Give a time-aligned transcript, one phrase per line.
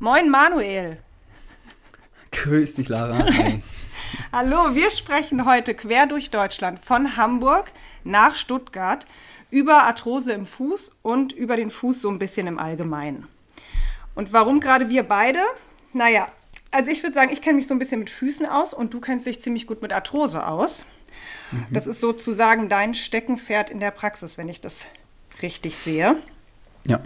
[0.00, 0.98] Moin Manuel.
[2.30, 3.26] Grüß dich, Lara.
[4.32, 7.72] Hallo, wir sprechen heute quer durch Deutschland von Hamburg
[8.04, 9.06] nach Stuttgart
[9.50, 13.26] über Arthrose im Fuß und über den Fuß so ein bisschen im Allgemeinen.
[14.14, 15.40] Und warum gerade wir beide?
[15.92, 16.28] Naja,
[16.70, 19.00] also ich würde sagen, ich kenne mich so ein bisschen mit Füßen aus und du
[19.00, 20.84] kennst dich ziemlich gut mit Arthrose aus.
[21.50, 21.66] Mhm.
[21.70, 24.84] Das ist sozusagen dein Steckenpferd in der Praxis, wenn ich das
[25.42, 26.22] richtig sehe.
[26.86, 27.00] Ja.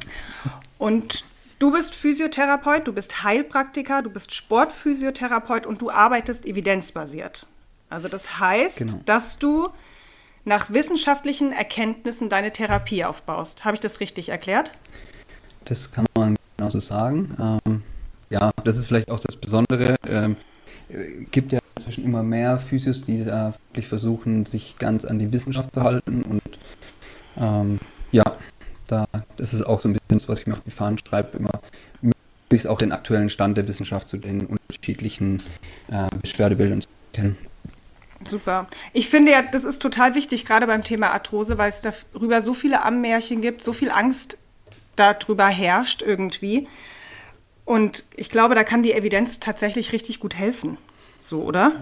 [0.77, 1.25] Und
[1.63, 7.47] du bist Physiotherapeut, du bist Heilpraktiker, du bist Sportphysiotherapeut und du arbeitest evidenzbasiert.
[7.89, 9.01] Also das heißt, genau.
[9.07, 9.69] dass du
[10.45, 13.65] nach wissenschaftlichen Erkenntnissen deine Therapie aufbaust.
[13.65, 14.73] Habe ich das richtig erklärt?
[15.65, 17.61] Das kann man genauso sagen.
[17.65, 17.83] Ähm,
[18.29, 19.95] ja, das ist vielleicht auch das Besondere.
[20.09, 20.35] Ähm,
[21.31, 25.73] gibt ja inzwischen immer mehr Physios, die da wirklich versuchen, sich ganz an die Wissenschaft
[25.73, 26.23] zu halten.
[26.23, 26.43] Und
[27.37, 27.79] ähm,
[28.11, 28.25] ja,
[28.93, 29.07] da,
[29.37, 31.51] das ist auch so ein bisschen das, was ich mir auf die Fahnen schreibe, immer
[32.03, 35.43] möglichst auch den aktuellen Stand der Wissenschaft zu den unterschiedlichen
[35.89, 37.39] äh, Beschwerdebildern zu kennen.
[38.29, 38.69] Super.
[38.93, 42.55] Ich finde ja, das ist total wichtig, gerade beim Thema Arthrose, weil es darüber so
[42.55, 44.37] viele Ammärchen gibt, so viel Angst
[44.95, 46.69] darüber herrscht irgendwie.
[47.65, 50.77] Und ich glaube, da kann die Evidenz tatsächlich richtig gut helfen.
[51.21, 51.73] So, oder?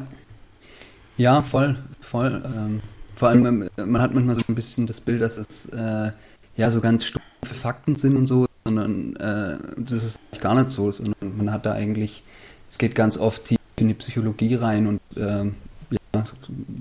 [1.17, 2.43] Ja, voll, voll.
[2.45, 2.81] Ähm,
[3.15, 6.13] vor allem, ähm, man hat manchmal so ein bisschen das Bild, dass es äh,
[6.61, 10.93] ja so ganz stumpfe Fakten sind und so, sondern äh, das ist gar nicht so,
[10.93, 12.23] sondern man hat da eigentlich,
[12.69, 15.55] es geht ganz oft tief in die Psychologie rein und ähm,
[15.91, 16.23] ja,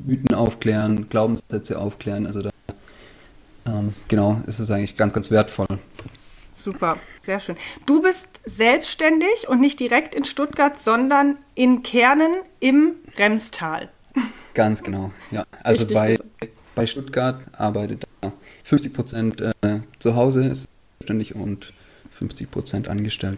[0.06, 2.28] Mythen aufklären, Glaubenssätze aufklären.
[2.28, 2.50] Also da
[3.66, 5.80] ähm, genau ist es eigentlich ganz, ganz wertvoll.
[6.56, 7.56] Super, sehr schön.
[7.86, 13.88] Du bist selbstständig und nicht direkt in Stuttgart, sondern in Kernen im Remstal.
[14.56, 15.46] Ganz genau, ja.
[15.64, 16.20] Also bei,
[16.80, 18.32] bei Stuttgart arbeitet da
[18.64, 20.66] 50 Prozent äh, zu Hause, ist
[21.00, 21.74] selbstständig und
[22.12, 23.38] 50 Prozent angestellt.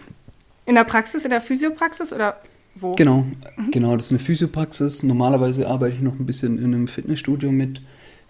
[0.68, 2.40] In der Praxis, in der Physiopraxis oder
[2.76, 2.94] wo?
[2.94, 3.26] Genau,
[3.58, 3.72] mhm.
[3.72, 5.02] genau, das ist eine Physiopraxis.
[5.02, 7.82] Normalerweise arbeite ich noch ein bisschen in einem Fitnessstudio mit,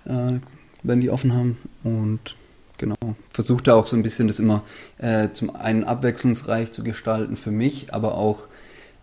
[0.06, 0.40] äh,
[0.84, 1.58] wenn die offen haben.
[1.84, 2.38] Und
[2.78, 2.96] genau,
[3.32, 4.64] versuche da auch so ein bisschen das immer
[4.98, 8.48] äh, zum einen abwechslungsreich zu gestalten für mich, aber auch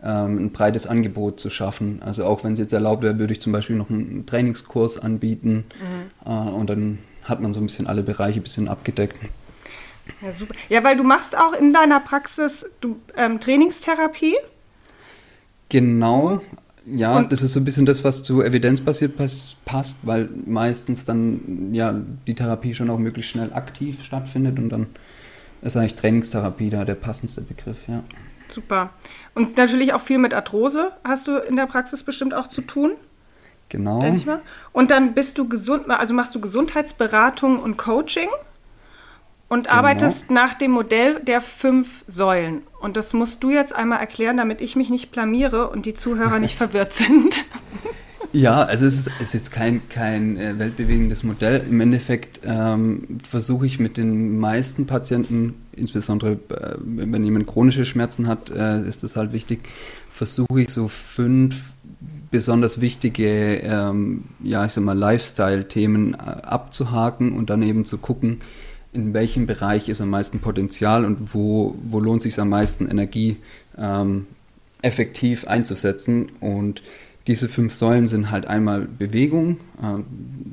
[0.02, 2.00] ähm, ein breites Angebot zu schaffen.
[2.04, 5.64] Also auch wenn es jetzt erlaubt wäre, würde ich zum Beispiel noch einen Trainingskurs anbieten
[5.80, 6.30] mhm.
[6.30, 9.16] äh, und dann hat man so ein bisschen alle Bereiche ein bisschen abgedeckt.
[10.22, 10.54] Ja, super.
[10.68, 14.36] Ja, weil du machst auch in deiner Praxis du, ähm, Trainingstherapie.
[15.68, 16.40] Genau,
[16.90, 19.14] ja, und das ist so ein bisschen das, was zu evidenzbasiert
[19.64, 21.94] passt, weil meistens dann ja
[22.26, 24.86] die Therapie schon auch möglichst schnell aktiv stattfindet und dann
[25.60, 28.02] ist eigentlich Trainingstherapie da der passendste Begriff, ja.
[28.48, 28.90] Super.
[29.38, 32.96] Und natürlich auch viel mit Arthrose hast du in der Praxis bestimmt auch zu tun.
[33.68, 34.00] Genau.
[34.00, 34.40] Denke ich mal.
[34.72, 38.28] Und dann bist du gesund, also machst du Gesundheitsberatung und Coaching
[39.48, 39.76] und genau.
[39.76, 42.62] arbeitest nach dem Modell der fünf Säulen.
[42.80, 46.40] Und das musst du jetzt einmal erklären, damit ich mich nicht blamiere und die Zuhörer
[46.40, 47.44] nicht verwirrt sind.
[48.32, 51.64] Ja, also es ist, ist jetzt kein, kein äh, weltbewegendes Modell.
[51.68, 58.26] Im Endeffekt ähm, versuche ich mit den meisten Patienten, insbesondere äh, wenn jemand chronische Schmerzen
[58.28, 59.60] hat, äh, ist das halt wichtig,
[60.10, 61.72] versuche ich so fünf
[62.30, 68.40] besonders wichtige, ähm, ja, ich sag mal, Lifestyle-Themen äh, abzuhaken und dann eben zu gucken,
[68.92, 73.36] in welchem Bereich ist am meisten Potenzial und wo, wo lohnt sich am meisten Energie
[73.78, 74.26] ähm,
[74.82, 76.30] effektiv einzusetzen.
[76.40, 76.82] Und
[77.28, 80.02] diese fünf Säulen sind halt einmal Bewegung, äh,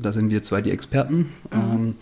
[0.01, 1.31] da sind wir zwei die Experten.
[1.51, 1.95] Mhm.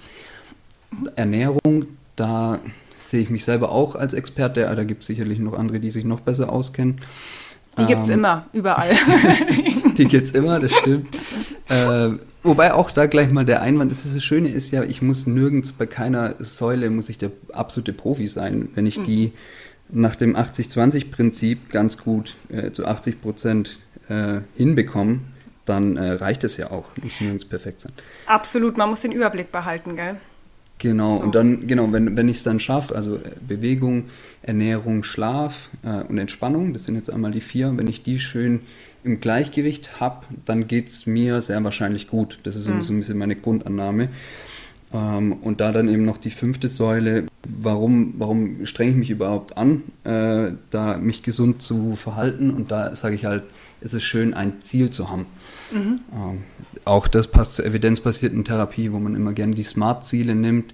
[0.99, 1.85] Ähm, Ernährung,
[2.15, 2.59] da
[2.99, 6.05] sehe ich mich selber auch als Experte, da gibt es sicherlich noch andere, die sich
[6.05, 6.99] noch besser auskennen.
[7.77, 8.91] Die gibt es ähm, immer, überall.
[9.97, 11.07] die gibt es immer, das stimmt.
[11.69, 12.09] äh,
[12.43, 15.71] wobei auch da gleich mal der Einwand ist, das Schöne ist ja, ich muss nirgends
[15.71, 18.69] bei keiner Säule, muss ich der absolute Profi sein.
[18.75, 19.03] Wenn ich mhm.
[19.05, 19.31] die
[19.89, 23.77] nach dem 80-20-Prinzip ganz gut äh, zu 80 Prozent
[24.09, 25.19] äh, hinbekomme,
[25.65, 26.85] dann äh, reicht es ja auch.
[27.01, 27.93] Muss nirgends perfekt sein.
[28.25, 30.17] Absolut, man muss den Überblick behalten, gell?
[30.79, 31.23] Genau, so.
[31.23, 34.05] und dann, genau, wenn, wenn ich es dann schaffe, also äh, Bewegung,
[34.41, 38.61] Ernährung, Schlaf äh, und Entspannung, das sind jetzt einmal die vier, wenn ich die schön
[39.03, 42.39] im Gleichgewicht habe, dann geht es mir sehr wahrscheinlich gut.
[42.43, 42.81] Das ist mhm.
[42.81, 44.09] so ein bisschen meine Grundannahme.
[44.93, 49.57] Ähm, und da dann eben noch die fünfte Säule, warum, warum strenge ich mich überhaupt
[49.57, 52.51] an, äh, da mich gesund zu verhalten?
[52.51, 53.43] Und da sage ich halt,
[53.81, 55.25] es ist schön, ein Ziel zu haben.
[55.71, 55.99] Mhm.
[56.13, 56.37] Ähm,
[56.85, 60.73] auch das passt zur evidenzbasierten Therapie, wo man immer gerne die Smart-Ziele nimmt,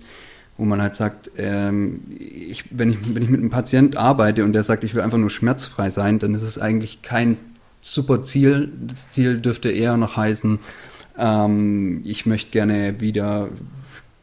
[0.57, 4.51] wo man halt sagt, ähm, ich, wenn, ich, wenn ich mit einem Patient arbeite und
[4.53, 7.37] der sagt, ich will einfach nur schmerzfrei sein, dann ist es eigentlich kein
[7.79, 8.69] super Ziel.
[8.85, 10.59] Das Ziel dürfte eher noch heißen,
[11.17, 13.49] ähm, ich möchte gerne wieder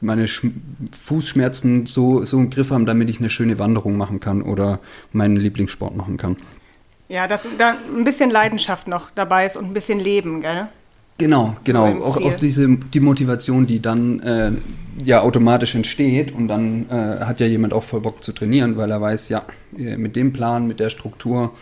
[0.01, 0.47] meine Sch
[0.93, 4.81] Fußschmerzen so, so im Griff haben, damit ich eine schöne Wanderung machen kann oder
[5.13, 6.37] meinen Lieblingssport machen kann.
[7.09, 10.69] Ja, dass da ein bisschen Leidenschaft noch dabei ist und ein bisschen Leben, gell?
[11.19, 11.95] Genau, genau.
[11.95, 14.53] So auch, auch, diese die Motivation, die dann äh,
[15.05, 18.91] ja automatisch entsteht und dann äh, hat ja jemand auch voll Bock zu trainieren, weil
[18.91, 19.45] er weiß, ja,
[19.79, 21.55] äh, mit dem Plan, mit der Struktur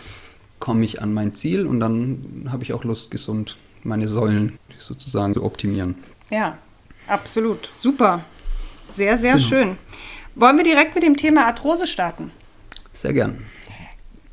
[0.59, 5.35] komme ich an mein Ziel und dann habe ich auch Lust, gesund meine Säulen sozusagen
[5.35, 5.95] zu optimieren.
[6.31, 6.59] Ja,
[7.07, 7.71] absolut.
[7.77, 8.25] Super.
[8.93, 9.47] Sehr, sehr genau.
[9.47, 9.79] schön.
[10.35, 12.31] Wollen wir direkt mit dem Thema Arthrose starten?
[12.93, 13.45] Sehr gern.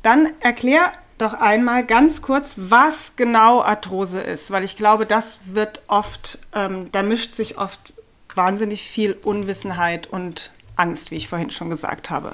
[0.02, 5.82] Dann erklär doch einmal ganz kurz, was genau Arthrose ist, weil ich glaube, das wird
[5.86, 7.92] oft, ähm, da mischt sich oft
[8.34, 12.32] wahnsinnig viel Unwissenheit und Angst, wie ich vorhin schon gesagt habe.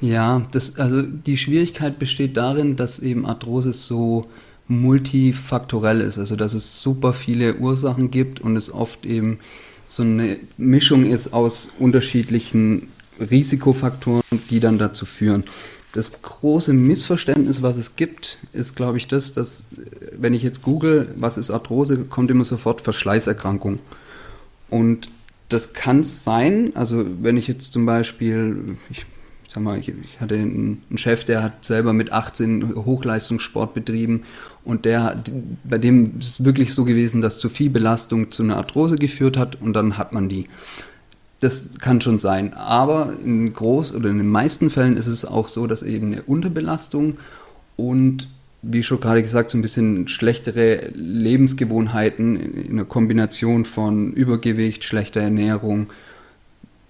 [0.00, 4.28] Ja, das, also die Schwierigkeit besteht darin, dass eben Arthrose so
[4.68, 9.38] multifaktorell ist, also dass es super viele Ursachen gibt und es oft eben
[9.86, 12.88] so eine Mischung ist aus unterschiedlichen
[13.18, 15.44] Risikofaktoren, die dann dazu führen.
[15.94, 19.64] Das große Missverständnis, was es gibt, ist, glaube ich, das, dass,
[20.12, 23.78] wenn ich jetzt google, was ist Arthrose, kommt immer sofort Verschleißerkrankung.
[24.68, 25.08] Und
[25.48, 29.06] das kann es sein, also wenn ich jetzt zum Beispiel, ich
[29.48, 34.24] sag mal, ich, ich hatte einen, einen, Chef, der hat selber mit 18 Hochleistungssport betrieben
[34.64, 35.22] und der,
[35.64, 39.36] bei dem ist es wirklich so gewesen, dass zu viel Belastung zu einer Arthrose geführt
[39.36, 40.46] hat und dann hat man die.
[41.40, 42.52] Das kann schon sein.
[42.52, 46.22] Aber in groß oder in den meisten Fällen ist es auch so, dass eben eine
[46.22, 47.16] Unterbelastung
[47.76, 48.28] und
[48.60, 55.20] wie schon gerade gesagt, so ein bisschen schlechtere Lebensgewohnheiten in einer Kombination von Übergewicht, schlechter
[55.20, 55.86] Ernährung,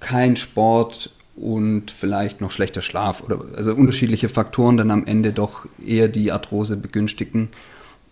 [0.00, 5.66] kein Sport und vielleicht noch schlechter Schlaf oder also unterschiedliche Faktoren dann am Ende doch
[5.84, 7.48] eher die Arthrose begünstigen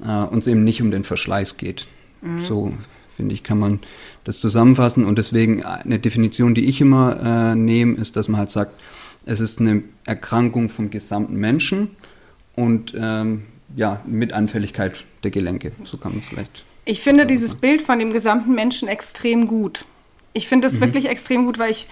[0.05, 1.89] äh, und es eben nicht um den Verschleiß geht.
[2.23, 2.45] Mhm.
[2.45, 2.73] So
[3.09, 3.81] finde ich, kann man
[4.25, 5.05] das zusammenfassen.
[5.05, 8.81] Und deswegen eine Definition, die ich immer äh, nehme, ist, dass man halt sagt,
[9.25, 11.91] es ist eine Erkrankung vom gesamten Menschen
[12.55, 13.43] und ähm,
[13.75, 15.73] ja, mit Anfälligkeit der Gelenke.
[15.83, 16.65] So kann man es vielleicht.
[16.85, 17.61] Ich finde dieses sagen.
[17.61, 19.85] Bild von dem gesamten Menschen extrem gut.
[20.33, 20.83] Ich finde es mhm.
[20.83, 21.89] wirklich extrem gut, weil ich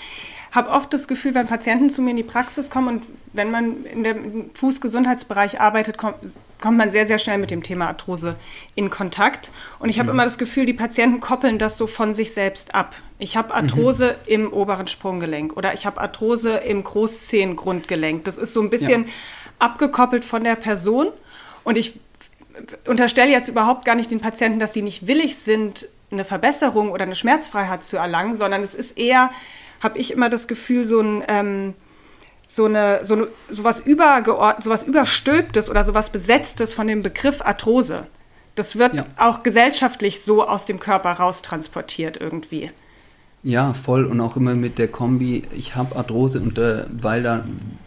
[0.54, 3.02] habe oft das Gefühl, wenn Patienten zu mir in die Praxis kommen und
[3.32, 6.14] wenn man in dem Fußgesundheitsbereich arbeitet, kommt,
[6.60, 8.36] kommt man sehr, sehr schnell mit dem Thema Arthrose
[8.76, 9.50] in Kontakt.
[9.80, 10.14] Und ich habe mhm.
[10.14, 12.94] immer das Gefühl, die Patienten koppeln das so von sich selbst ab.
[13.18, 14.32] Ich habe Arthrose mhm.
[14.32, 18.24] im oberen Sprunggelenk oder ich habe Arthrose im Großzehengrundgelenk.
[18.24, 19.10] Das ist so ein bisschen ja.
[19.58, 21.08] abgekoppelt von der Person.
[21.64, 21.98] Und ich
[22.86, 27.02] unterstelle jetzt überhaupt gar nicht den Patienten, dass sie nicht willig sind, eine Verbesserung oder
[27.02, 29.30] eine Schmerzfreiheit zu erlangen, sondern es ist eher
[29.84, 31.75] habe ich immer das Gefühl, so ein ähm,
[32.48, 38.06] so eine, so eine sowas übergeordnet, sowas überstülptes oder sowas besetztes von dem Begriff Arthrose.
[38.54, 39.06] Das wird ja.
[39.16, 42.70] auch gesellschaftlich so aus dem Körper raustransportiert irgendwie.
[43.42, 47.44] Ja, voll und auch immer mit der Kombi, ich habe Arthrose und äh, weil da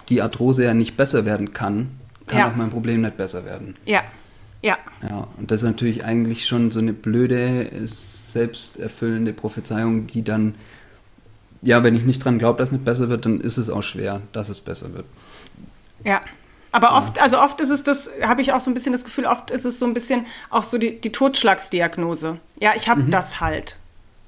[0.10, 1.92] die Arthrose ja nicht besser werden kann,
[2.28, 2.50] kann ja.
[2.50, 3.76] auch mein Problem nicht besser werden.
[3.86, 4.04] Ja,
[4.62, 4.78] ja.
[5.10, 10.56] Ja, und das ist natürlich eigentlich schon so eine blöde, selbsterfüllende Prophezeiung, die dann
[11.62, 13.84] ja, wenn ich nicht dran glaube, dass es nicht besser wird, dann ist es auch
[13.84, 15.06] schwer, dass es besser wird.
[16.04, 16.22] Ja.
[16.72, 19.26] Aber oft, also oft ist es das, habe ich auch so ein bisschen das Gefühl,
[19.26, 22.38] oft ist es so ein bisschen auch so die, die Totschlagsdiagnose.
[22.60, 23.12] Ja, ich habe mhm.
[23.12, 23.78] das halt.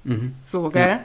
[0.04, 0.34] Mhm.
[0.42, 0.90] So, gell?
[0.90, 1.00] Ja.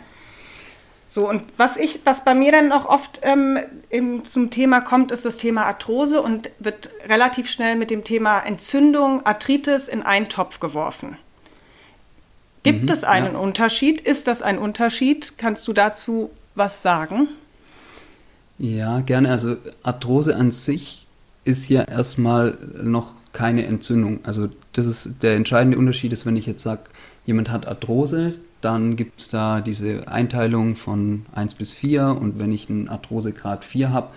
[1.14, 5.12] So, und was ich, was bei mir dann auch oft ähm, im, zum Thema kommt,
[5.12, 10.28] ist das Thema Arthrose und wird relativ schnell mit dem Thema Entzündung, Arthritis in einen
[10.28, 11.16] Topf geworfen.
[12.64, 13.38] Gibt mhm, es einen ja.
[13.38, 14.00] Unterschied?
[14.00, 15.34] Ist das ein Unterschied?
[15.38, 17.28] Kannst du dazu was sagen?
[18.58, 19.30] Ja, gerne.
[19.30, 21.06] Also Arthrose an sich
[21.44, 24.20] ist ja erstmal noch keine Entzündung.
[24.24, 26.82] Also das ist der entscheidende Unterschied ist, wenn ich jetzt sage,
[27.26, 32.50] jemand hat Arthrose, dann gibt es da diese Einteilung von 1 bis 4 und wenn
[32.50, 34.08] ich einen Arthrosegrad 4 habe,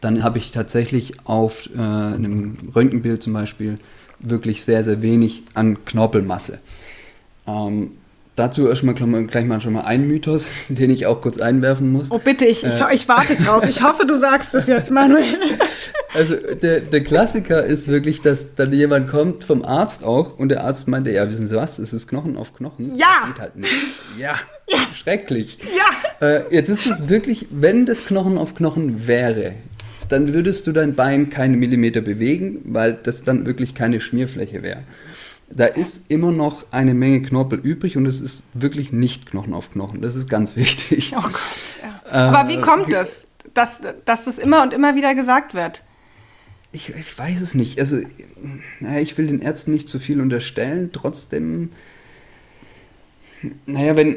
[0.00, 3.78] dann habe ich tatsächlich auf äh, einem Röntgenbild zum Beispiel
[4.20, 6.58] wirklich sehr, sehr wenig an Knorpelmasse.
[7.46, 7.92] Ähm,
[8.36, 12.10] dazu erstmal gleich mal schon mal ein Mythos, den ich auch kurz einwerfen muss.
[12.10, 13.64] Oh bitte, ich, äh, ich, ich warte drauf.
[13.68, 15.36] Ich hoffe, du sagst es jetzt, Manuel.
[16.14, 20.64] Also der, der Klassiker ist wirklich, dass dann jemand kommt vom Arzt auch und der
[20.64, 22.94] Arzt meinte, ja, wissen Sie was, es ist Knochen auf Knochen.
[22.96, 23.06] Ja.
[23.20, 23.72] Das geht halt nicht.
[24.16, 24.34] Ja,
[24.66, 24.78] ja.
[24.94, 25.58] schrecklich.
[25.76, 26.26] Ja.
[26.26, 29.56] Äh, jetzt ist es wirklich, wenn das Knochen auf Knochen wäre,
[30.08, 34.84] dann würdest du dein Bein keine Millimeter bewegen, weil das dann wirklich keine Schmierfläche wäre
[35.48, 39.72] da ist immer noch eine Menge Knorpel übrig und es ist wirklich nicht Knochen auf
[39.72, 40.02] Knochen.
[40.02, 41.14] Das ist ganz wichtig.
[41.16, 41.32] Oh Gott,
[41.82, 42.10] ja.
[42.10, 45.82] äh, Aber wie kommt es, dass, dass das immer und immer wieder gesagt wird?
[46.72, 47.78] Ich, ich weiß es nicht.
[47.78, 48.00] Also,
[48.80, 50.90] naja, ich will den Ärzten nicht zu viel unterstellen.
[50.92, 51.70] Trotzdem,
[53.66, 54.16] Naja, wenn,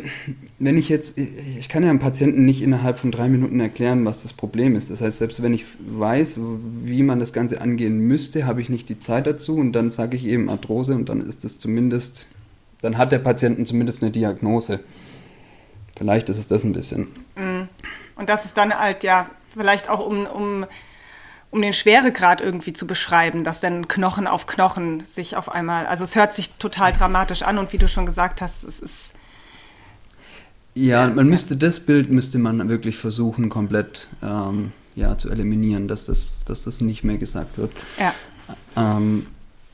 [0.59, 4.23] wenn ich jetzt, ich kann ja einem Patienten nicht innerhalb von drei Minuten erklären, was
[4.23, 4.89] das Problem ist.
[4.89, 6.39] Das heißt, selbst wenn ich weiß,
[6.83, 10.15] wie man das Ganze angehen müsste, habe ich nicht die Zeit dazu und dann sage
[10.15, 12.27] ich eben Arthrose und dann ist das zumindest,
[12.81, 14.79] dann hat der Patienten zumindest eine Diagnose.
[15.97, 17.07] Vielleicht ist es das ein bisschen.
[17.35, 17.67] Mhm.
[18.15, 20.65] Und das ist dann halt ja vielleicht auch um, um,
[21.51, 26.03] um den Schweregrad irgendwie zu beschreiben, dass dann Knochen auf Knochen sich auf einmal, also
[26.03, 29.13] es hört sich total dramatisch an und wie du schon gesagt hast, es ist
[30.75, 36.05] ja, man müsste das Bild müsste man wirklich versuchen komplett ähm, ja, zu eliminieren, dass
[36.05, 37.71] das, dass das nicht mehr gesagt wird.
[37.99, 38.13] Ja.
[38.75, 39.25] Ähm,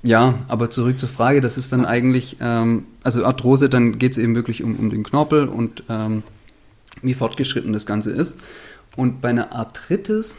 [0.04, 4.18] ja, aber zurück zur Frage, das ist dann eigentlich, ähm, also Arthrose, dann geht es
[4.18, 6.24] eben wirklich um, um den Knorpel und ähm,
[7.02, 8.38] wie fortgeschritten das Ganze ist.
[8.96, 10.36] Und bei einer Arthritis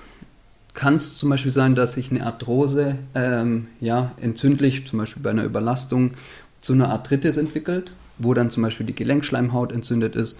[0.76, 5.30] kann es zum Beispiel sein, dass sich eine Arthrose ähm, ja, entzündlich, zum Beispiel bei
[5.30, 6.12] einer Überlastung,
[6.60, 10.38] zu einer Arthritis entwickelt, wo dann zum Beispiel die Gelenkschleimhaut entzündet ist,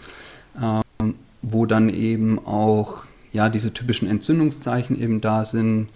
[0.63, 3.03] ähm, wo dann eben auch
[3.33, 5.89] ja, diese typischen Entzündungszeichen eben da sind,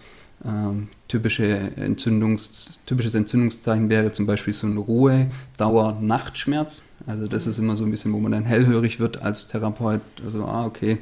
[0.45, 6.89] ähm, typische Entzündungs, typisches Entzündungszeichen wäre zum Beispiel so ein Ruhe-Dauer-Nachtschmerz.
[7.07, 10.01] Also das ist immer so ein bisschen, wo man dann hellhörig wird als Therapeut.
[10.25, 10.97] Also, ah, okay,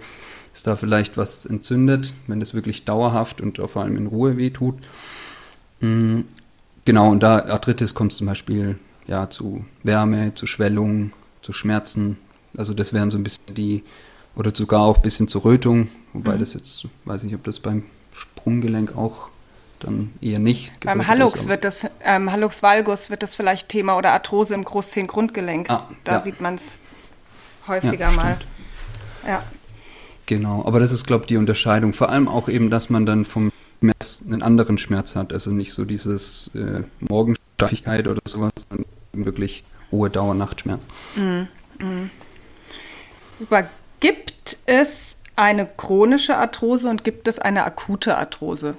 [0.58, 4.74] ist da vielleicht was entzündet, wenn das wirklich dauerhaft und vor allem in Ruhe wehtut.
[5.78, 6.24] Mhm.
[6.84, 11.12] Genau, und da Arthritis kommt zum Beispiel ja, zu Wärme, zu Schwellung,
[11.42, 12.18] zu Schmerzen.
[12.56, 13.84] Also das wären so ein bisschen die,
[14.34, 16.40] oder sogar auch ein bisschen zur Rötung, wobei mhm.
[16.40, 19.28] das jetzt, weiß ich, ob das beim Sprunggelenk auch
[19.78, 20.72] dann eher nicht.
[20.80, 25.70] Beim Hallux wird das, ähm, Hallux valgus wird das vielleicht Thema oder Arthrose im Großzehengrundgelenk.
[25.70, 26.20] Ah, da ja.
[26.20, 26.80] sieht man es
[27.68, 28.36] häufiger ja, mal.
[29.24, 29.44] Ja.
[30.28, 31.94] Genau, aber das ist, glaube ich, die Unterscheidung.
[31.94, 35.32] Vor allem auch eben, dass man dann vom Schmerz einen anderen Schmerz hat.
[35.32, 40.86] Also nicht so dieses äh, Morgensteifigkeit oder sowas, sondern wirklich hohe Dauer Nachtschmerz.
[41.16, 41.44] Mm,
[41.82, 42.10] mm.
[44.00, 48.74] Gibt es eine chronische Arthrose und gibt es eine akute Arthrose?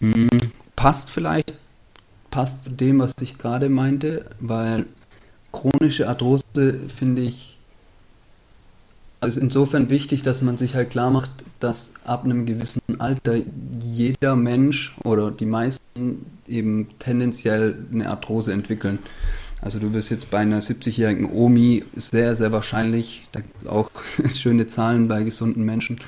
[0.00, 0.30] Hm,
[0.74, 1.52] passt vielleicht,
[2.30, 4.86] passt zu dem, was ich gerade meinte, weil
[5.52, 6.44] chronische Arthrose
[6.88, 7.57] finde ich
[9.20, 13.36] also insofern wichtig, dass man sich halt klar macht, dass ab einem gewissen Alter
[13.82, 19.00] jeder Mensch oder die meisten eben tendenziell eine Arthrose entwickeln.
[19.60, 23.90] Also du wirst jetzt bei einer 70-jährigen Omi sehr, sehr wahrscheinlich, da gibt es auch
[24.34, 25.98] schöne Zahlen bei gesunden Menschen,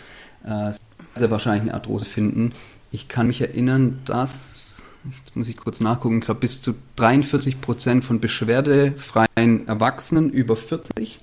[0.44, 0.72] äh,
[1.16, 2.52] sehr wahrscheinlich eine Arthrose finden.
[2.92, 7.60] Ich kann mich erinnern, dass, jetzt muss ich kurz nachgucken, ich glaube bis zu 43
[7.60, 11.20] Prozent von beschwerdefreien Erwachsenen über 40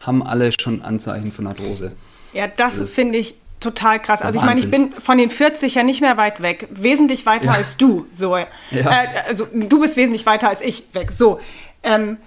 [0.00, 1.92] haben alle schon Anzeichen von Arthrose.
[2.32, 4.22] Ja, das, das finde ich total krass.
[4.22, 7.46] Also ich meine, ich bin von den 40 ja nicht mehr weit weg, wesentlich weiter
[7.46, 7.52] ja.
[7.52, 8.06] als du.
[8.14, 8.46] So, ja.
[8.70, 11.12] äh, also du bist wesentlich weiter als ich weg.
[11.12, 11.40] So,
[11.82, 12.18] ähm,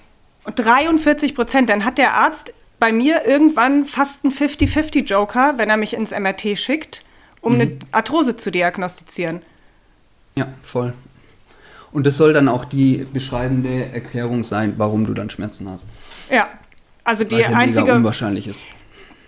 [0.44, 1.70] und 43 Prozent.
[1.70, 6.12] Dann hat der Arzt bei mir irgendwann fast einen 50-50 Joker, wenn er mich ins
[6.12, 7.04] MRT schickt,
[7.40, 7.62] um mhm.
[7.62, 9.42] eine Arthrose zu diagnostizieren.
[10.36, 10.94] Ja, voll.
[11.92, 15.86] Und das soll dann auch die beschreibende Erklärung sein, warum du dann Schmerzen hast.
[16.30, 16.48] Ja,
[17.04, 18.66] also die ja einzige unwahrscheinlich ist.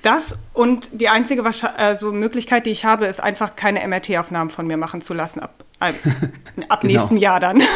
[0.02, 1.44] Das und die einzige
[1.78, 5.64] also Möglichkeit, die ich habe, ist einfach keine MRT-Aufnahmen von mir machen zu lassen ab,
[5.80, 5.94] ab,
[6.68, 6.94] ab genau.
[6.94, 7.64] nächstem Jahr dann.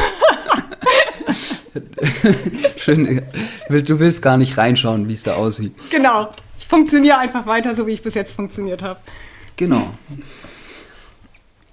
[2.77, 3.21] Schön.
[3.69, 5.73] Du willst gar nicht reinschauen, wie es da aussieht.
[5.89, 6.31] Genau.
[6.57, 8.99] Ich funktioniere einfach weiter, so wie ich bis jetzt funktioniert habe.
[9.55, 9.93] Genau.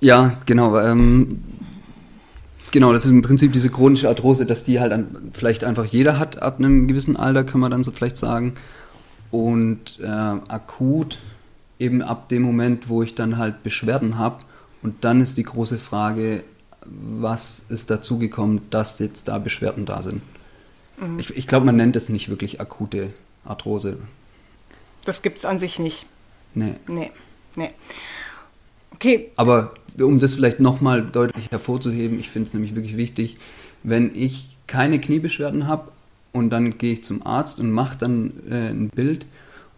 [0.01, 0.79] Ja, genau.
[0.79, 1.43] Ähm,
[2.75, 6.19] genau, das ist im Prinzip diese chronische Arthrose, dass die halt an, vielleicht einfach jeder
[6.19, 8.55] hat ab einem gewissen Alter, kann man dann so vielleicht sagen
[9.31, 11.21] und äh, akut
[11.79, 14.43] eben ab dem Moment, wo ich dann halt Beschwerden habe.
[14.83, 16.43] Und dann ist die große Frage,
[16.85, 20.21] was ist dazu gekommen, dass jetzt da Beschwerden da sind.
[20.99, 21.19] Mhm.
[21.19, 23.11] Ich, ich glaube, man nennt es nicht wirklich akute
[23.45, 23.99] Arthrose.
[25.05, 26.07] Das gibt es an sich nicht.
[26.55, 26.75] Nee.
[26.89, 27.13] Nee,
[27.55, 27.71] nee.
[28.93, 29.31] Okay.
[29.37, 33.39] Aber um das vielleicht nochmal deutlich hervorzuheben, ich finde es nämlich wirklich wichtig,
[33.83, 35.93] wenn ich keine Kniebeschwerden habe,
[36.35, 39.25] und dann gehe ich zum Arzt und mache dann äh, ein Bild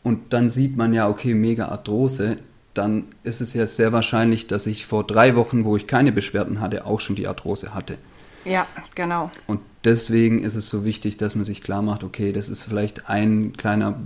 [0.03, 2.39] und dann sieht man ja, okay, mega Arthrose,
[2.73, 6.61] dann ist es ja sehr wahrscheinlich, dass ich vor drei Wochen, wo ich keine Beschwerden
[6.61, 7.99] hatte, auch schon die Arthrose hatte.
[8.47, 9.31] Ja, genau.
[9.47, 13.09] Und deswegen ist es so wichtig, dass man sich klar macht, okay, das ist vielleicht
[13.09, 14.01] ein kleiner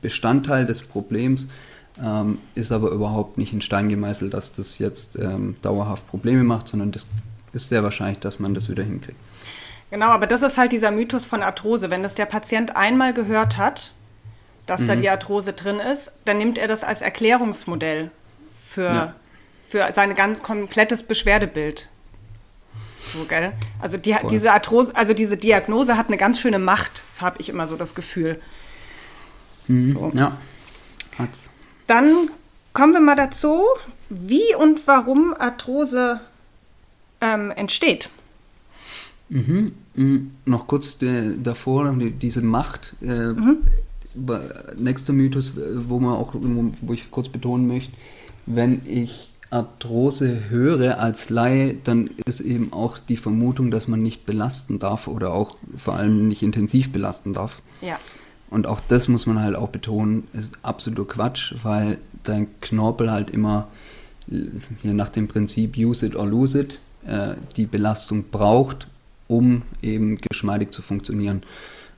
[0.00, 1.48] Bestandteil des Problems,
[2.02, 6.68] ähm, ist aber überhaupt nicht in Stein gemeißelt, dass das jetzt ähm, dauerhaft Probleme macht,
[6.68, 7.06] sondern das
[7.52, 9.18] ist sehr wahrscheinlich, dass man das wieder hinkriegt.
[9.90, 11.90] Genau, aber das ist halt dieser Mythos von Arthrose.
[11.90, 13.92] Wenn das der Patient einmal gehört hat,
[14.66, 14.88] dass mhm.
[14.88, 18.10] da die Arthrose drin ist, dann nimmt er das als Erklärungsmodell
[18.66, 19.14] für, ja.
[19.68, 21.88] für sein ganz komplettes Beschwerdebild.
[23.12, 23.52] so, gell?
[23.80, 27.68] Also die, diese Arthrose, also diese Diagnose hat eine ganz schöne Macht, habe ich immer
[27.68, 28.40] so das Gefühl.
[29.68, 29.92] Mhm.
[29.92, 30.10] So.
[30.14, 30.38] Ja,
[31.18, 31.50] hat's.
[31.86, 32.30] Dann
[32.72, 33.62] kommen wir mal dazu,
[34.08, 36.20] wie und warum Arthrose
[37.20, 38.10] ähm, entsteht.
[39.28, 39.72] Mhm.
[39.94, 40.30] Mhm.
[40.44, 42.94] Noch kurz de, davor, die, diese Macht.
[43.00, 43.58] Äh, mhm.
[44.76, 47.92] Nächster Mythos, wo man auch, wo ich kurz betonen möchte,
[48.46, 54.26] wenn ich Arthrose höre als Laie, dann ist eben auch die Vermutung, dass man nicht
[54.26, 57.62] belasten darf oder auch vor allem nicht intensiv belasten darf.
[57.80, 57.98] Ja.
[58.54, 63.28] Und auch das muss man halt auch betonen, ist absoluter Quatsch, weil dein Knorpel halt
[63.30, 63.66] immer,
[64.28, 68.86] je nach dem Prinzip use it or lose it, äh, die Belastung braucht,
[69.26, 71.38] um eben geschmeidig zu funktionieren.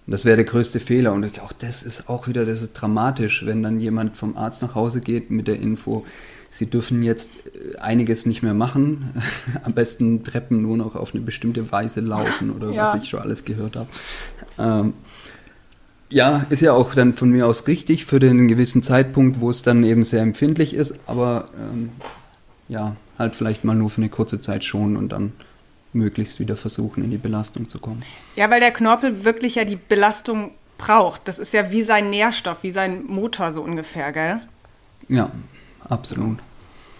[0.06, 1.12] Und das wäre der größte Fehler.
[1.12, 4.74] Und auch das ist auch wieder das ist dramatisch, wenn dann jemand vom Arzt nach
[4.74, 6.06] Hause geht mit der Info,
[6.50, 9.10] sie dürfen jetzt äh, einiges nicht mehr machen.
[9.62, 12.84] Am besten Treppen nur noch auf eine bestimmte Weise laufen oder ja.
[12.84, 13.88] was ich schon alles gehört habe.
[14.58, 14.94] Ähm,
[16.10, 19.62] ja, ist ja auch dann von mir aus richtig für den gewissen Zeitpunkt, wo es
[19.62, 21.90] dann eben sehr empfindlich ist, aber ähm,
[22.68, 25.32] ja, halt vielleicht mal nur für eine kurze Zeit schonen und dann
[25.92, 28.02] möglichst wieder versuchen, in die Belastung zu kommen.
[28.36, 31.22] Ja, weil der Knorpel wirklich ja die Belastung braucht.
[31.24, 34.40] Das ist ja wie sein Nährstoff, wie sein Motor so ungefähr, gell?
[35.08, 35.30] Ja,
[35.88, 36.38] absolut.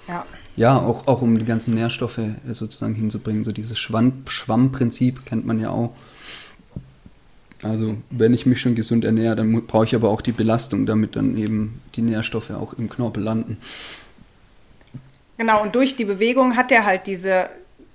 [0.09, 0.25] Ja.
[0.57, 3.45] Ja, auch, auch um die ganzen Nährstoffe sozusagen hinzubringen.
[3.45, 5.95] So dieses Schwamm, Schwammprinzip kennt man ja auch.
[7.68, 11.16] Also wenn ich mich schon gesund ernähre, dann brauche ich aber auch die Belastung, damit
[11.16, 13.58] dann eben die Nährstoffe auch im Knorpel landen.
[15.38, 17.50] Genau, und durch die Bewegung hat er halt diese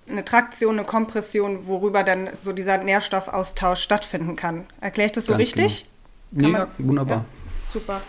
[0.07, 4.65] eine Traktion, eine Kompression, worüber dann so dieser Nährstoffaustausch stattfinden kann.
[4.81, 5.85] Erkläre ich das so Ganz richtig?
[6.31, 6.47] Genau.
[6.47, 7.17] Nee, ja, wunderbar.
[7.17, 8.01] Ja, super.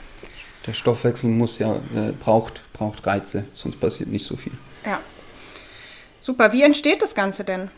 [0.66, 4.52] Der Stoffwechsel muss ja, äh, braucht, braucht Reize, sonst passiert nicht so viel.
[4.84, 5.00] Ja.
[6.20, 6.52] Super.
[6.52, 7.70] Wie entsteht das Ganze denn?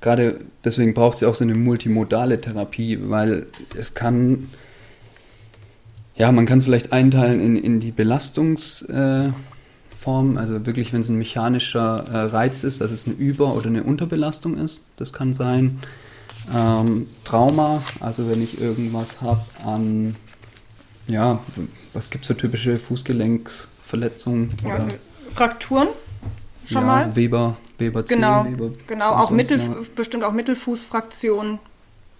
[0.00, 4.48] Gerade deswegen braucht es ja auch so eine multimodale Therapie, weil es kann,
[6.16, 9.34] ja, man kann es vielleicht einteilen in, in die Belastungsform,
[10.36, 13.66] äh, also wirklich, wenn es ein mechanischer äh, Reiz ist, dass es eine Über- oder
[13.66, 15.78] eine Unterbelastung ist, das kann sein.
[16.54, 20.16] Ähm, Trauma, also wenn ich irgendwas habe an,
[21.08, 21.40] ja,
[21.98, 24.54] was gibt es für typische Fußgelenksverletzungen?
[24.64, 24.78] Ja,
[25.34, 25.88] Frakturen
[26.64, 27.16] schon ja, mal?
[27.16, 29.60] Weber, Weber 10, genau, Weber genau auch Mittel,
[29.96, 31.58] bestimmt auch Mittelfußfraktionen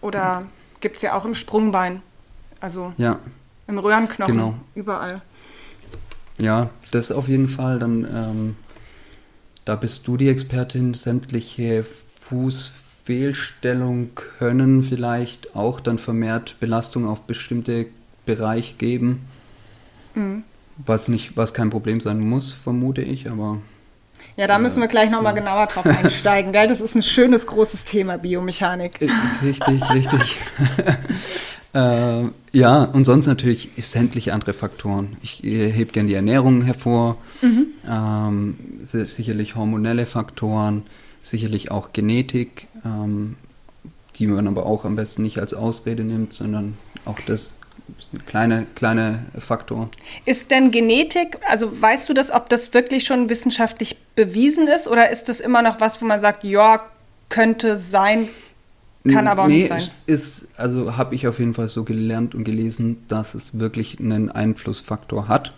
[0.01, 0.49] oder mhm.
[0.81, 2.03] gibt es ja auch im Sprungbein,
[2.59, 3.21] also ja.
[3.69, 4.55] im Röhrenknochen, genau.
[4.75, 5.23] überall.
[6.39, 7.79] Ja, das auf jeden Fall.
[7.79, 8.57] Dann, ähm,
[9.65, 11.85] da bist du die Expertin, sämtliche
[12.23, 17.87] Fußfehlstellungen können vielleicht auch dann vermehrt Belastung auf bestimmte
[18.27, 19.29] Bereiche geben.
[20.15, 20.45] Mhm.
[20.79, 23.59] Was nicht, was kein Problem sein muss, vermute ich, aber
[24.37, 25.41] ja, da müssen wir gleich nochmal ja.
[25.41, 26.69] genauer drauf einsteigen, gell?
[26.69, 29.03] Das ist ein schönes, großes Thema, Biomechanik.
[29.03, 29.09] Äh,
[29.43, 30.37] richtig, richtig.
[31.75, 35.17] äh, ja, und sonst natürlich sämtliche andere Faktoren.
[35.23, 37.67] Ich äh, hebe gerne die Ernährung hervor, mhm.
[37.89, 40.85] ähm, sicherlich hormonelle Faktoren,
[41.21, 43.37] sicherlich auch Genetik, ähm,
[44.17, 47.58] die man aber auch am besten nicht als Ausrede nimmt, sondern auch das
[47.97, 49.89] ist ein kleiner kleine Faktor.
[50.25, 55.11] Ist denn Genetik, also weißt du das, ob das wirklich schon wissenschaftlich bewiesen ist oder
[55.11, 56.85] ist das immer noch was, wo man sagt, ja,
[57.29, 58.29] könnte sein,
[59.09, 59.83] kann aber auch nee, nicht sein?
[60.07, 64.31] ist, also habe ich auf jeden Fall so gelernt und gelesen, dass es wirklich einen
[64.31, 65.55] Einflussfaktor hat.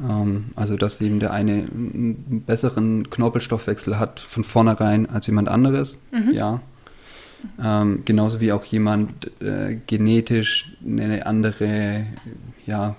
[0.00, 5.98] Ähm, also, dass eben der eine einen besseren Knorpelstoffwechsel hat von vornherein als jemand anderes,
[6.10, 6.32] mhm.
[6.32, 6.60] ja.
[7.62, 12.06] Ähm, genauso wie auch jemand äh, genetisch eine andere
[12.66, 12.96] ja,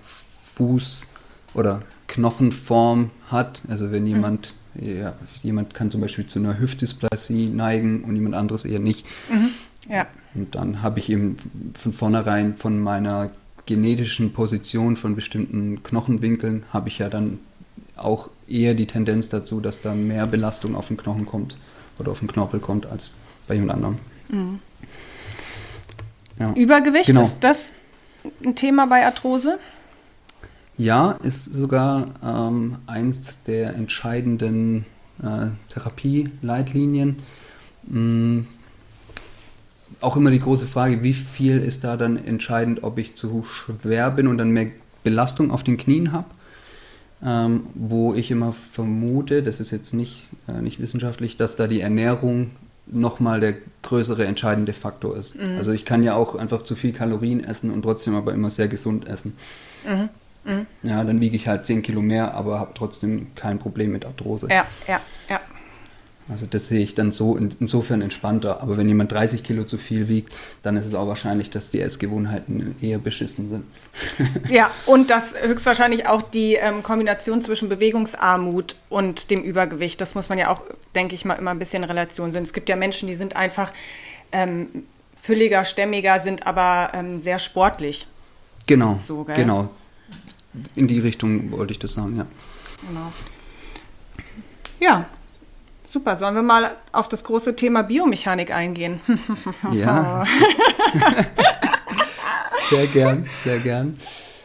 [0.57, 1.07] Fuß-
[1.53, 3.61] oder Knochenform hat.
[3.67, 4.07] Also wenn mhm.
[4.07, 4.99] jemand, mhm.
[4.99, 9.05] ja, jemand kann zum Beispiel zu einer Hüftdysplasie neigen und jemand anderes eher nicht.
[9.29, 9.49] Mhm.
[9.89, 10.07] Ja.
[10.35, 11.37] Und dann habe ich eben
[11.77, 13.31] von vornherein von meiner
[13.65, 17.39] genetischen Position von bestimmten Knochenwinkeln, habe ich ja dann
[17.95, 21.57] auch eher die Tendenz dazu, dass da mehr Belastung auf den Knochen kommt
[21.99, 23.15] oder auf den Knorpel kommt als
[23.47, 23.97] bei jemand anderem.
[24.29, 24.59] Mhm.
[26.39, 26.53] Ja.
[26.53, 27.23] Übergewicht, genau.
[27.23, 27.71] ist das
[28.43, 29.59] ein Thema bei Arthrose?
[30.77, 34.85] Ja, ist sogar ähm, eins der entscheidenden
[35.21, 37.17] äh, Therapieleitlinien.
[37.83, 38.47] Mhm.
[39.99, 44.11] Auch immer die große Frage, wie viel ist da dann entscheidend, ob ich zu schwer
[44.11, 44.67] bin und dann mehr
[45.03, 46.27] Belastung auf den Knien habe.
[47.21, 51.81] Ähm, wo ich immer vermute, das ist jetzt nicht, äh, nicht wissenschaftlich, dass da die
[51.81, 52.51] Ernährung
[52.91, 55.35] nochmal der größere entscheidende Faktor ist.
[55.35, 55.57] Mhm.
[55.57, 58.67] Also ich kann ja auch einfach zu viel Kalorien essen und trotzdem aber immer sehr
[58.67, 59.35] gesund essen.
[59.87, 60.09] Mhm.
[60.43, 60.65] Mhm.
[60.83, 64.47] Ja, dann wiege ich halt 10 Kilo mehr, aber habe trotzdem kein Problem mit Arthrose.
[64.49, 64.99] Ja, ja,
[65.29, 65.39] ja.
[66.29, 68.61] Also das sehe ich dann so in, insofern entspannter.
[68.61, 71.81] Aber wenn jemand 30 Kilo zu viel wiegt, dann ist es auch wahrscheinlich, dass die
[71.81, 73.63] Essgewohnheiten eher beschissen sind.
[74.49, 80.29] ja, und dass höchstwahrscheinlich auch die ähm, Kombination zwischen Bewegungsarmut und dem Übergewicht, das muss
[80.29, 80.61] man ja auch,
[80.93, 82.43] denke ich mal, immer ein bisschen in Relation sehen.
[82.43, 83.73] Es gibt ja Menschen, die sind einfach
[84.31, 84.67] ähm,
[85.21, 88.05] fülliger, stämmiger, sind aber ähm, sehr sportlich.
[88.67, 89.71] Genau, so, genau.
[90.75, 92.27] In die Richtung wollte ich das sagen, ja.
[92.87, 93.11] Genau.
[94.79, 95.05] Ja,
[95.91, 99.01] Super, sollen wir mal auf das große Thema Biomechanik eingehen?
[99.71, 100.23] ja.
[102.69, 103.99] sehr gern, sehr gern.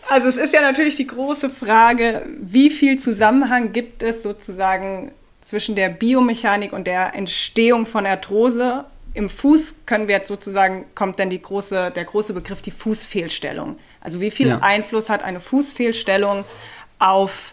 [0.09, 5.75] Also es ist ja natürlich die große Frage, wie viel Zusammenhang gibt es sozusagen zwischen
[5.75, 8.87] der Biomechanik und der Entstehung von Arthrose?
[9.13, 13.79] Im Fuß können wir jetzt sozusagen, kommt dann die große, der große Begriff die Fußfehlstellung.
[14.01, 14.61] Also wie viel ja.
[14.63, 16.47] Einfluss hat eine Fußfehlstellung
[16.99, 17.53] auf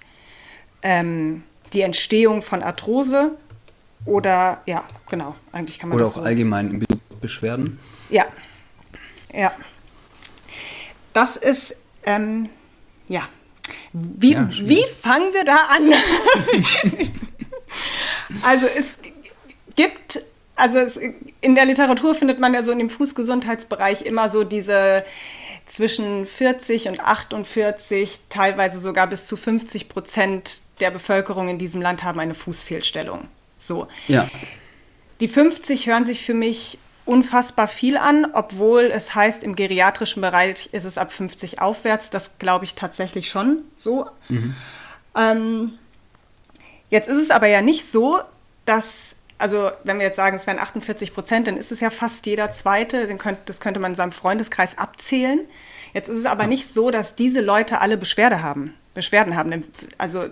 [0.82, 3.32] ähm, die Entstehung von Arthrose
[4.06, 6.28] oder ja, genau, eigentlich kann man Oder das auch so.
[6.28, 6.84] allgemein
[7.20, 7.80] Beschwerden.
[8.10, 8.26] Ja,
[9.34, 9.52] ja.
[11.14, 12.50] Das ist, ähm,
[13.08, 13.28] ja.
[13.94, 15.94] Wie, ja, wie fangen wir da an?
[18.44, 18.96] also es
[19.76, 20.22] gibt,
[20.56, 20.98] also es,
[21.42, 25.04] in der Literatur findet man ja so in dem Fußgesundheitsbereich immer so diese
[25.68, 32.04] zwischen 40 und 48, teilweise sogar bis zu 50 Prozent der Bevölkerung in diesem Land
[32.04, 33.28] haben eine Fußfehlstellung.
[33.62, 33.88] So.
[34.08, 34.30] Ja.
[35.20, 40.70] Die 50 hören sich für mich unfassbar viel an, obwohl es heißt, im geriatrischen Bereich
[40.72, 42.10] ist es ab 50 aufwärts.
[42.10, 44.08] Das glaube ich tatsächlich schon so.
[44.30, 44.56] Mhm.
[45.16, 45.74] Ähm,
[46.90, 48.22] jetzt ist es aber ja nicht so,
[48.66, 52.26] dass, also wenn wir jetzt sagen, es wären 48 Prozent, dann ist es ja fast
[52.26, 55.42] jeder Zweite, den könnt, das könnte man in seinem Freundeskreis abzählen.
[55.94, 56.50] Jetzt ist es aber ja.
[56.50, 59.66] nicht so, dass diese Leute alle Beschwerde haben, Beschwerden haben.
[59.98, 60.30] Also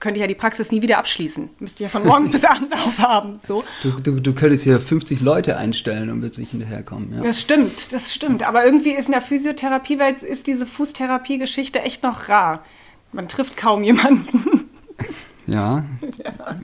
[0.00, 1.50] könnte ich ja die Praxis nie wieder abschließen.
[1.58, 3.38] Müsste ja von morgens bis abends aufhaben.
[3.42, 3.64] So.
[3.82, 7.14] Du, du, du könntest hier 50 Leute einstellen und würdest nicht hinterherkommen.
[7.16, 7.22] Ja.
[7.22, 8.46] Das stimmt, das stimmt.
[8.46, 12.64] Aber irgendwie ist in der Physiotherapiewelt ist diese Fußtherapie-Geschichte echt noch rar.
[13.12, 14.70] Man trifft kaum jemanden.
[15.46, 15.84] Ja.
[16.24, 16.60] ja.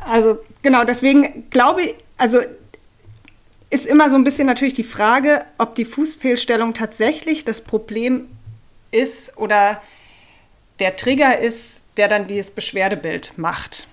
[0.00, 2.40] Also genau, deswegen glaube ich, also
[3.70, 8.28] ist immer so ein bisschen natürlich die Frage, ob die Fußfehlstellung tatsächlich das Problem
[8.90, 9.82] ist oder
[10.80, 13.86] der Trigger ist, der dann dieses Beschwerdebild macht.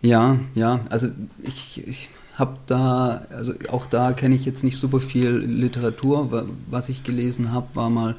[0.00, 1.08] Ja, ja, also
[1.42, 6.48] ich, ich habe da, also auch da kenne ich jetzt nicht super viel Literatur.
[6.70, 8.14] Was ich gelesen habe, war mal,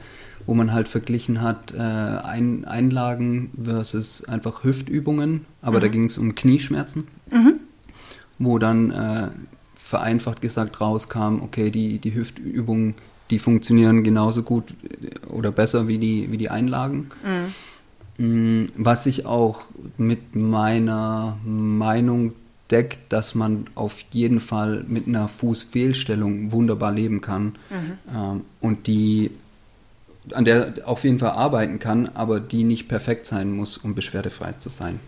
[0.46, 5.82] wo man halt verglichen hat, äh, Ein Einlagen versus einfach Hüftübungen, aber mhm.
[5.82, 7.60] da ging es um Knieschmerzen, mhm.
[8.40, 9.28] wo dann äh,
[9.76, 12.96] vereinfacht gesagt rauskam, okay, die, die Hüftübungen
[13.30, 14.74] die funktionieren genauso gut
[15.30, 17.10] oder besser wie die, wie die Einlagen.
[18.18, 18.68] Mhm.
[18.76, 19.62] Was sich auch
[19.98, 22.34] mit meiner Meinung
[22.72, 27.98] deckt, dass man auf jeden Fall mit einer Fußfehlstellung wunderbar leben kann mhm.
[28.14, 29.32] ähm, und die
[30.34, 34.54] an der auf jeden Fall arbeiten kann, aber die nicht perfekt sein muss, um beschwerdefrei
[34.54, 35.00] zu sein.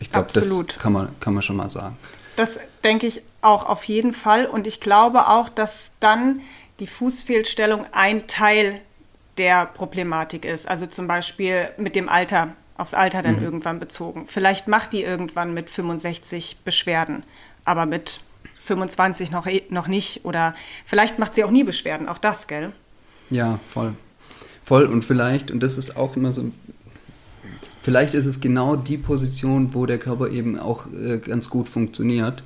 [0.00, 1.96] Ich glaube, das kann man, kann man schon mal sagen.
[2.36, 4.46] Das denke ich auch auf jeden Fall.
[4.46, 6.40] Und ich glaube auch, dass dann
[6.80, 8.80] die Fußfehlstellung ein Teil
[9.38, 10.68] der Problematik ist.
[10.68, 13.44] Also zum Beispiel mit dem Alter, aufs Alter dann mhm.
[13.44, 14.26] irgendwann bezogen.
[14.28, 17.24] Vielleicht macht die irgendwann mit 65 Beschwerden,
[17.64, 18.20] aber mit
[18.64, 20.24] 25 noch, eh, noch nicht.
[20.24, 22.72] Oder vielleicht macht sie auch nie Beschwerden, auch das, gell?
[23.30, 23.94] Ja, voll.
[24.64, 26.50] Voll und vielleicht, und das ist auch immer so,
[27.82, 32.42] vielleicht ist es genau die Position, wo der Körper eben auch äh, ganz gut funktioniert.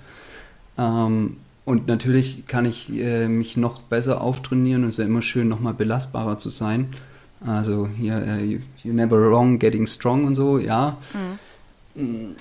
[0.77, 1.37] Ähm,
[1.69, 5.75] und natürlich kann ich äh, mich noch besser auftrainieren und es wäre immer schön, nochmal
[5.75, 6.95] belastbarer zu sein.
[7.45, 10.97] Also hier, äh, you, you, never wrong, getting strong und so, ja.
[11.95, 12.37] Mhm.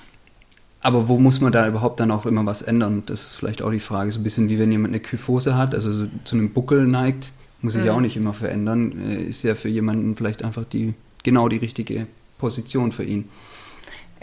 [0.80, 3.02] Aber wo muss man da überhaupt dann auch immer was ändern?
[3.04, 4.10] Das ist vielleicht auch die Frage.
[4.12, 7.32] So ein bisschen wie wenn jemand eine Kyphose hat, also so zu einem Buckel neigt,
[7.60, 7.90] muss sich mhm.
[7.90, 8.98] auch nicht immer verändern.
[8.98, 12.06] Äh, ist ja für jemanden vielleicht einfach die genau die richtige
[12.38, 13.28] Position für ihn.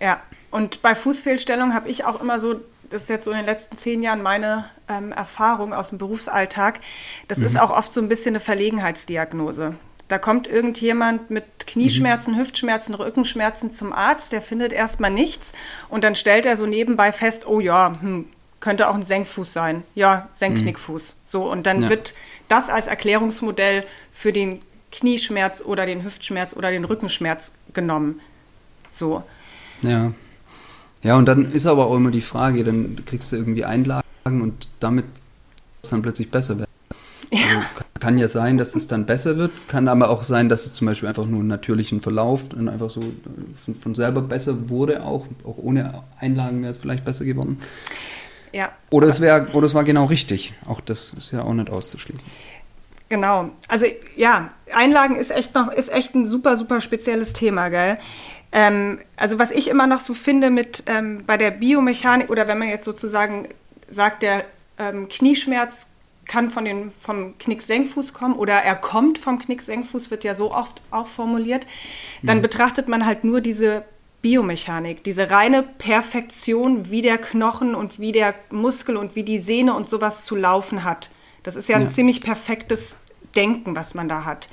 [0.02, 2.56] Ja, und bei Fußfehlstellung habe ich auch immer so
[2.90, 6.80] das ist jetzt so in den letzten zehn Jahren meine ähm, Erfahrung aus dem Berufsalltag,
[7.28, 7.46] das mhm.
[7.46, 9.76] ist auch oft so ein bisschen eine Verlegenheitsdiagnose.
[10.08, 12.40] Da kommt irgendjemand mit Knieschmerzen, mhm.
[12.40, 15.54] Hüftschmerzen, Rückenschmerzen zum Arzt, der findet erstmal nichts
[15.90, 18.28] und dann stellt er so nebenbei fest, oh ja, hm,
[18.60, 19.84] könnte auch ein Senkfuß sein.
[19.94, 21.14] Ja, Senkknickfuß.
[21.14, 21.20] Mhm.
[21.26, 21.90] So, und dann ja.
[21.90, 22.14] wird
[22.48, 28.22] das als Erklärungsmodell für den Knieschmerz oder den Hüftschmerz oder den Rückenschmerz genommen.
[28.90, 29.24] So.
[29.82, 30.14] Ja.
[31.04, 34.70] Ja, und dann ist aber auch immer die Frage, dann kriegst du irgendwie Einlagen und
[34.80, 35.06] damit
[35.84, 36.70] es dann plötzlich besser wird.
[37.32, 37.40] Ja.
[37.40, 37.60] Also
[38.00, 40.88] kann ja sein, dass es dann besser wird, kann aber auch sein, dass es zum
[40.88, 43.02] Beispiel einfach nur einen natürlichen Verlauf und einfach so
[43.64, 47.60] von, von selber besser wurde, auch, auch ohne Einlagen wäre es vielleicht besser geworden.
[48.52, 48.72] Ja.
[48.90, 50.54] Oder es wäre, oder es war genau richtig.
[50.66, 52.30] Auch das ist ja auch nicht auszuschließen.
[53.10, 53.50] Genau.
[53.68, 57.98] Also ja, Einlagen ist echt noch, ist echt ein super, super spezielles Thema, gell?
[58.56, 62.58] Ähm, also was ich immer noch so finde mit ähm, bei der Biomechanik oder wenn
[62.58, 63.50] man jetzt sozusagen
[63.92, 64.46] sagt, der
[64.80, 65.90] ähm, Knieschmerz
[66.26, 70.82] kann von den, vom Knicksenkfuß kommen oder er kommt vom Knicksenkfuß, wird ja so oft
[70.90, 71.68] auch formuliert,
[72.24, 72.44] dann mhm.
[72.44, 73.84] betrachtet man halt nur diese
[74.22, 79.74] Biomechanik, diese reine Perfektion, wie der Knochen und wie der Muskel und wie die Sehne
[79.74, 81.10] und sowas zu laufen hat.
[81.44, 81.86] Das ist ja, ja.
[81.86, 82.98] ein ziemlich perfektes
[83.36, 84.48] Denken, was man da hat.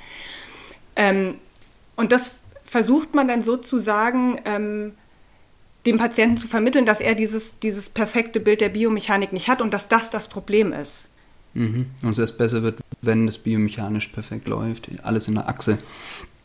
[0.97, 1.35] Ähm,
[1.95, 2.35] und das
[2.73, 4.93] versucht man dann sozusagen ähm,
[5.85, 9.75] dem Patienten zu vermitteln, dass er dieses, dieses perfekte Bild der Biomechanik nicht hat und
[9.75, 11.05] dass das das Problem ist.
[11.53, 11.91] Mhm.
[12.03, 15.77] Und es erst besser wird, wenn es biomechanisch perfekt läuft, alles in der Achse.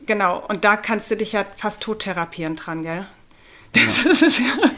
[0.05, 3.07] Genau, und da kannst du dich ja fast tot therapieren dran, gell?
[3.73, 4.11] Das ja.
[4.11, 4.71] ist ja.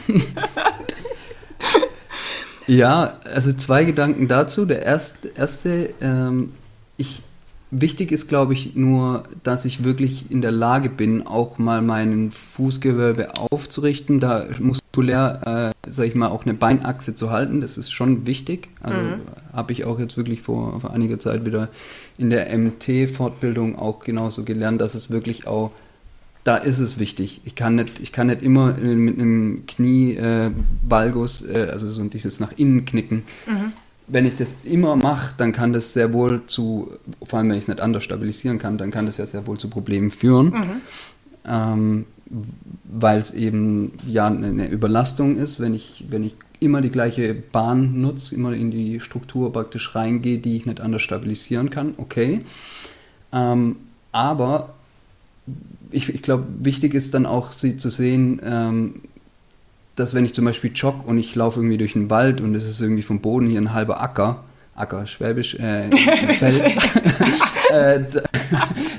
[2.67, 4.65] ja, also zwei Gedanken dazu.
[4.65, 6.53] Der erste, erste ähm,
[6.95, 7.23] ich,
[7.71, 12.31] wichtig ist, glaube ich, nur, dass ich wirklich in der Lage bin, auch mal meinen
[12.31, 17.61] Fußgewölbe aufzurichten, da muskulär, äh, sage ich mal, auch eine Beinachse zu halten.
[17.61, 18.69] Das ist schon wichtig.
[18.81, 19.21] Also mhm.
[19.53, 21.69] habe ich auch jetzt wirklich vor, vor einiger Zeit wieder
[22.17, 25.71] in der MT-Fortbildung auch genauso gelernt, dass es wirklich auch
[26.43, 27.41] da ist es wichtig.
[27.45, 30.49] Ich kann nicht, ich kann nicht immer mit einem Knie äh,
[30.81, 33.23] Valgus, äh, also so dieses nach innen knicken.
[33.45, 33.73] Mhm.
[34.07, 36.91] Wenn ich das immer mache, dann kann das sehr wohl zu,
[37.23, 39.57] vor allem wenn ich es nicht anders stabilisieren kann, dann kann das ja sehr wohl
[39.57, 40.47] zu Problemen führen.
[40.47, 40.81] Mhm.
[41.45, 42.05] Ähm,
[42.85, 47.99] weil es eben ja eine Überlastung ist, wenn ich, wenn ich immer die gleiche Bahn
[47.99, 52.41] nutze, immer in die Struktur praktisch reingehe, die ich nicht anders stabilisieren kann, okay.
[53.33, 53.77] Ähm,
[54.11, 54.73] aber
[55.91, 59.01] ich, ich glaube, wichtig ist dann auch sie zu sehen, ähm,
[59.95, 62.67] dass wenn ich zum Beispiel jogge und ich laufe irgendwie durch den Wald und es
[62.67, 64.43] ist irgendwie vom Boden hier ein halber Acker,
[64.75, 65.89] Acker, Schwäbisch, äh,
[66.37, 66.63] Feld,
[67.71, 67.99] äh,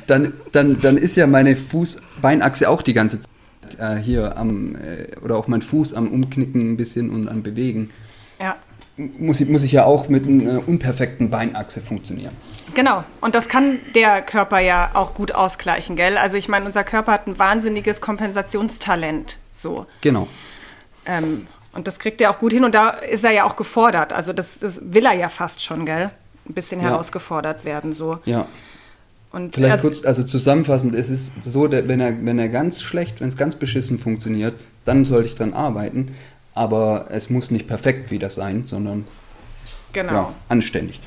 [0.07, 3.31] dann, dann, dann ist ja meine Fuß-Beinachse auch die ganze Zeit
[3.78, 7.90] äh, hier am, äh, oder auch mein Fuß am Umknicken ein bisschen und am Bewegen.
[8.40, 8.57] Ja.
[8.96, 12.35] Muss ich, muss ich ja auch mit einer unperfekten Beinachse funktionieren.
[12.74, 16.16] Genau, und das kann der Körper ja auch gut ausgleichen, gell?
[16.16, 19.38] Also ich meine, unser Körper hat ein wahnsinniges Kompensationstalent.
[19.52, 19.87] So.
[20.00, 20.28] Genau.
[21.06, 24.12] Ähm, und das kriegt er auch gut hin und da ist er ja auch gefordert.
[24.12, 26.10] Also das, das will er ja fast schon, gell?
[26.48, 26.90] Ein bisschen ja.
[26.90, 28.18] herausgefordert werden, so.
[28.24, 28.46] Ja.
[29.30, 33.20] Und Vielleicht also, kurz, also zusammenfassend, es ist so, wenn er, wenn er ganz schlecht,
[33.20, 36.14] wenn es ganz beschissen funktioniert, dann sollte ich dran arbeiten.
[36.54, 39.06] Aber es muss nicht perfekt wieder sein, sondern
[39.94, 40.12] genau.
[40.12, 41.00] ja, anständig.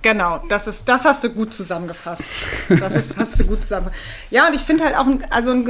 [0.00, 2.22] Genau, das ist, das hast du gut zusammengefasst.
[2.68, 4.02] Das ist, hast du gut zusammengefasst.
[4.30, 5.64] Ja, und ich finde halt auch, ein, also ein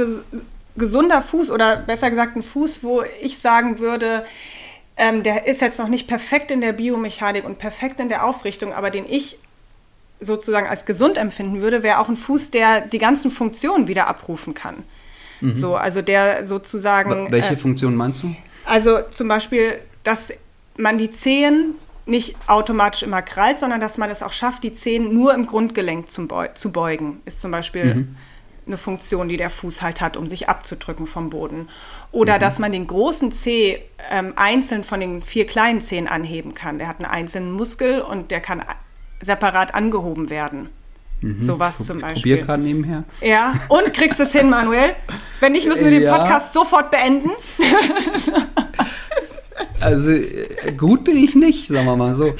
[0.79, 4.25] gesunder Fuß oder besser gesagt ein Fuß, wo ich sagen würde,
[4.97, 8.73] ähm, der ist jetzt noch nicht perfekt in der Biomechanik und perfekt in der Aufrichtung,
[8.73, 9.37] aber den ich
[10.19, 14.53] sozusagen als gesund empfinden würde, wäre auch ein Fuß, der die ganzen Funktionen wieder abrufen
[14.53, 14.75] kann.
[15.41, 15.53] Mhm.
[15.53, 17.31] So, also der sozusagen.
[17.31, 18.35] Welche äh, Funktion meinst du?
[18.65, 20.33] Also zum Beispiel, dass
[20.77, 25.13] man die Zehen nicht automatisch immer krallt, sondern dass man es auch schafft, die Zehen
[25.13, 28.15] nur im Grundgelenk zum Beu zu beugen, ist zum Beispiel mhm.
[28.69, 31.67] Eine Funktion, die der Fuß halt hat, um sich abzudrücken vom Boden.
[32.11, 32.39] Oder mhm.
[32.39, 36.77] dass man den großen Zeh ähm, einzeln von den vier kleinen Zehen anheben kann.
[36.77, 38.63] Der hat einen einzelnen Muskel und der kann
[39.21, 40.69] separat angehoben werden.
[41.21, 41.39] Mhm.
[41.39, 42.35] Sowas zum Beispiel.
[42.35, 43.03] Probier gerade nebenher.
[43.19, 44.95] Ja, und kriegst es hin, Manuel.
[45.41, 47.31] Wenn nicht, müssen wir den Podcast sofort beenden.
[49.81, 52.33] Also äh, gut bin ich nicht, sagen wir mal so.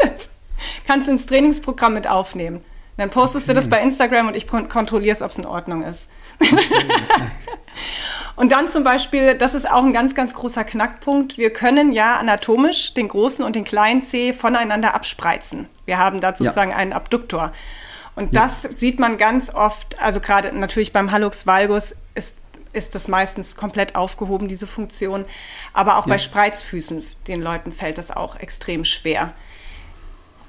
[0.86, 2.60] Kannst du ins Trainingsprogramm mit aufnehmen.
[2.96, 3.54] Dann postest okay.
[3.54, 6.08] du das bei Instagram und ich kontrolliere es, ob es in Ordnung ist.
[8.34, 11.36] Und dann zum Beispiel, das ist auch ein ganz, ganz großer Knackpunkt.
[11.36, 15.68] Wir können ja anatomisch den großen und den kleinen C voneinander abspreizen.
[15.84, 16.76] Wir haben da sozusagen ja.
[16.76, 17.52] einen Abduktor.
[18.14, 18.72] Und das ja.
[18.72, 22.38] sieht man ganz oft, also gerade natürlich beim Hallux valgus ist
[22.74, 25.26] ist das meistens komplett aufgehoben, diese Funktion.
[25.74, 26.14] Aber auch ja.
[26.14, 29.34] bei Spreizfüßen, den Leuten fällt das auch extrem schwer,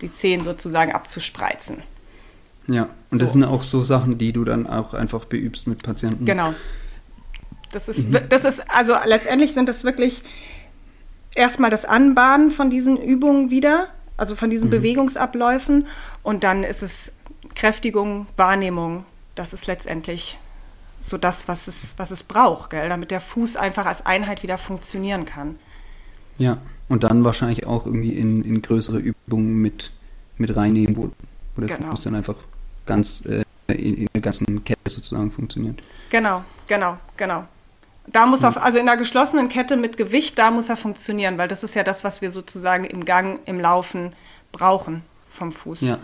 [0.01, 1.83] die Zehen sozusagen abzuspreizen.
[2.67, 3.19] Ja, und so.
[3.19, 6.25] das sind auch so Sachen, die du dann auch einfach beübst mit Patienten.
[6.25, 6.53] Genau.
[7.71, 8.19] Das ist, mhm.
[8.29, 10.23] das ist, also letztendlich sind das wirklich
[11.35, 14.71] erstmal das Anbahnen von diesen Übungen wieder, also von diesen mhm.
[14.71, 15.87] Bewegungsabläufen.
[16.21, 17.11] Und dann ist es
[17.55, 19.05] Kräftigung, Wahrnehmung.
[19.35, 20.37] Das ist letztendlich
[21.01, 22.87] so das, was es, was es braucht, gell?
[22.87, 25.57] damit der Fuß einfach als Einheit wieder funktionieren kann.
[26.37, 29.91] Ja, und dann wahrscheinlich auch irgendwie in, in größere Übungen mit,
[30.37, 31.11] mit reinnehmen, wo,
[31.55, 31.91] wo der genau.
[31.91, 32.35] Fuß dann einfach
[32.85, 35.81] ganz äh, in, in der ganzen Kette sozusagen funktioniert.
[36.09, 37.45] Genau, genau, genau.
[38.07, 41.47] Da muss er, also in der geschlossenen Kette mit Gewicht, da muss er funktionieren, weil
[41.47, 44.13] das ist ja das, was wir sozusagen im Gang, im Laufen
[44.51, 45.81] brauchen vom Fuß.
[45.81, 45.99] Ja.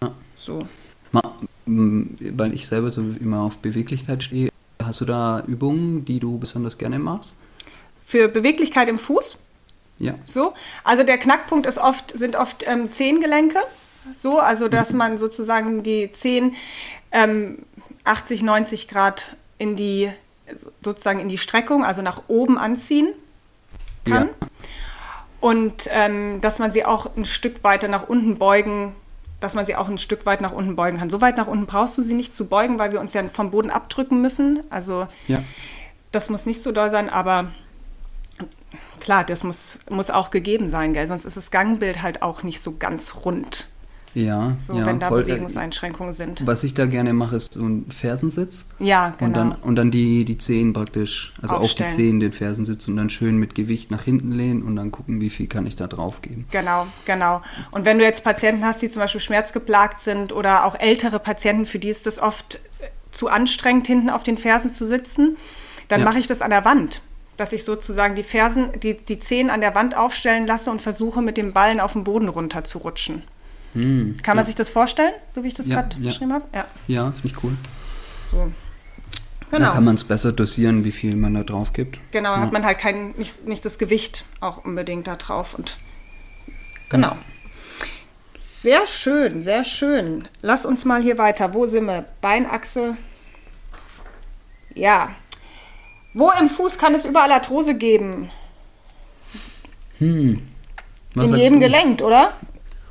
[0.00, 0.12] Ja.
[0.36, 0.66] So.
[1.10, 1.22] Mal,
[1.66, 4.50] weil ich selber so immer auf Beweglichkeit stehe,
[4.82, 7.34] hast du da Übungen, die du besonders gerne machst?
[8.04, 9.38] Für Beweglichkeit im Fuß?
[9.98, 10.14] Ja.
[10.26, 10.54] So.
[10.84, 13.58] Also der Knackpunkt ist oft, sind oft ähm, Zehengelenke.
[14.16, 16.54] So, also dass man sozusagen die Zehen
[17.12, 17.58] ähm,
[18.04, 20.10] 80, 90 Grad in die
[20.82, 23.08] sozusagen in die Streckung, also nach oben anziehen
[24.04, 24.28] kann.
[24.40, 24.48] Ja.
[25.40, 28.94] Und ähm, dass man sie auch ein Stück weiter nach unten beugen
[29.40, 31.10] dass man sie auch ein Stück weit nach unten beugen kann.
[31.10, 33.50] So weit nach unten brauchst du sie nicht zu beugen, weil wir uns ja vom
[33.50, 34.60] Boden abdrücken müssen.
[34.70, 35.42] Also ja.
[36.10, 37.46] das muss nicht so doll sein, aber
[39.00, 41.06] klar, das muss, muss auch gegeben sein, gell?
[41.06, 43.68] sonst ist das Gangbild halt auch nicht so ganz rund.
[44.14, 46.46] Ja, so, ja, wenn da voll, äh, Bewegungseinschränkungen sind.
[46.46, 48.66] Was ich da gerne mache, ist so ein Fersensitz.
[48.78, 49.26] Ja, genau.
[49.26, 51.90] Und dann, und dann die, die Zehen praktisch, also Aufstellen.
[51.90, 54.90] auf die Zehen den Fersensitz und dann schön mit Gewicht nach hinten lehnen und dann
[54.90, 56.46] gucken, wie viel kann ich da drauf geben.
[56.50, 57.42] Genau, genau.
[57.70, 61.66] Und wenn du jetzt Patienten hast, die zum Beispiel schmerzgeplagt sind oder auch ältere Patienten,
[61.66, 65.36] für die ist das oft äh, zu anstrengend, hinten auf den Fersen zu sitzen,
[65.88, 66.06] dann ja.
[66.06, 67.02] mache ich das an der Wand
[67.38, 71.22] dass ich sozusagen die Fersen, die, die Zehen an der Wand aufstellen lasse und versuche,
[71.22, 73.22] mit dem Ballen auf den Boden runter zu rutschen.
[73.74, 74.46] Hm, Kann man ja.
[74.46, 76.10] sich das vorstellen, so wie ich das ja, gerade ja.
[76.10, 76.44] beschrieben habe?
[76.54, 77.52] Ja, ja finde ich cool.
[78.30, 78.52] So.
[79.50, 79.66] Genau.
[79.66, 81.98] Da kann man es besser dosieren, wie viel man da drauf gibt.
[82.12, 82.40] Genau, ja.
[82.40, 85.54] hat man halt kein, nicht, nicht das Gewicht auch unbedingt da drauf.
[85.54, 85.78] Und
[86.90, 87.16] genau.
[88.60, 90.28] Sehr schön, sehr schön.
[90.42, 91.54] Lass uns mal hier weiter.
[91.54, 92.04] Wo sind wir?
[92.20, 92.96] Beinachse.
[94.74, 95.10] Ja.
[96.12, 98.30] Wo im Fuß kann es überall Arthrose geben?
[99.98, 100.42] Hm.
[101.14, 101.66] Was In jedem du?
[101.66, 102.34] Gelenk, oder?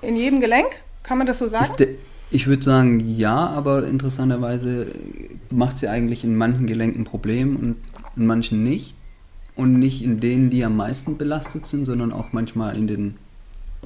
[0.07, 0.67] In jedem Gelenk?
[1.03, 1.73] Kann man das so sagen?
[1.77, 1.87] Ich,
[2.29, 4.87] ich würde sagen ja, aber interessanterweise
[5.49, 7.75] macht sie eigentlich in manchen Gelenken Problem und
[8.15, 8.95] in manchen nicht.
[9.55, 13.15] Und nicht in denen, die am meisten belastet sind, sondern auch manchmal in den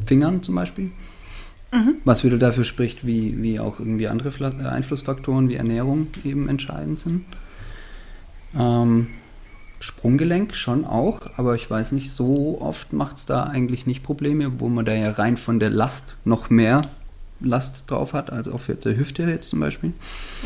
[0.05, 0.91] Fingern zum Beispiel.
[1.71, 1.95] Mhm.
[2.03, 4.31] Was wieder dafür spricht, wie, wie auch irgendwie andere
[4.69, 7.25] Einflussfaktoren wie Ernährung eben entscheidend sind.
[8.57, 9.07] Ähm,
[9.81, 14.59] Sprunggelenk schon auch, aber ich weiß nicht, so oft macht es da eigentlich nicht Probleme,
[14.59, 16.81] wo man da ja rein von der Last noch mehr
[17.39, 19.93] Last drauf hat, als auf der Hüfte jetzt zum Beispiel.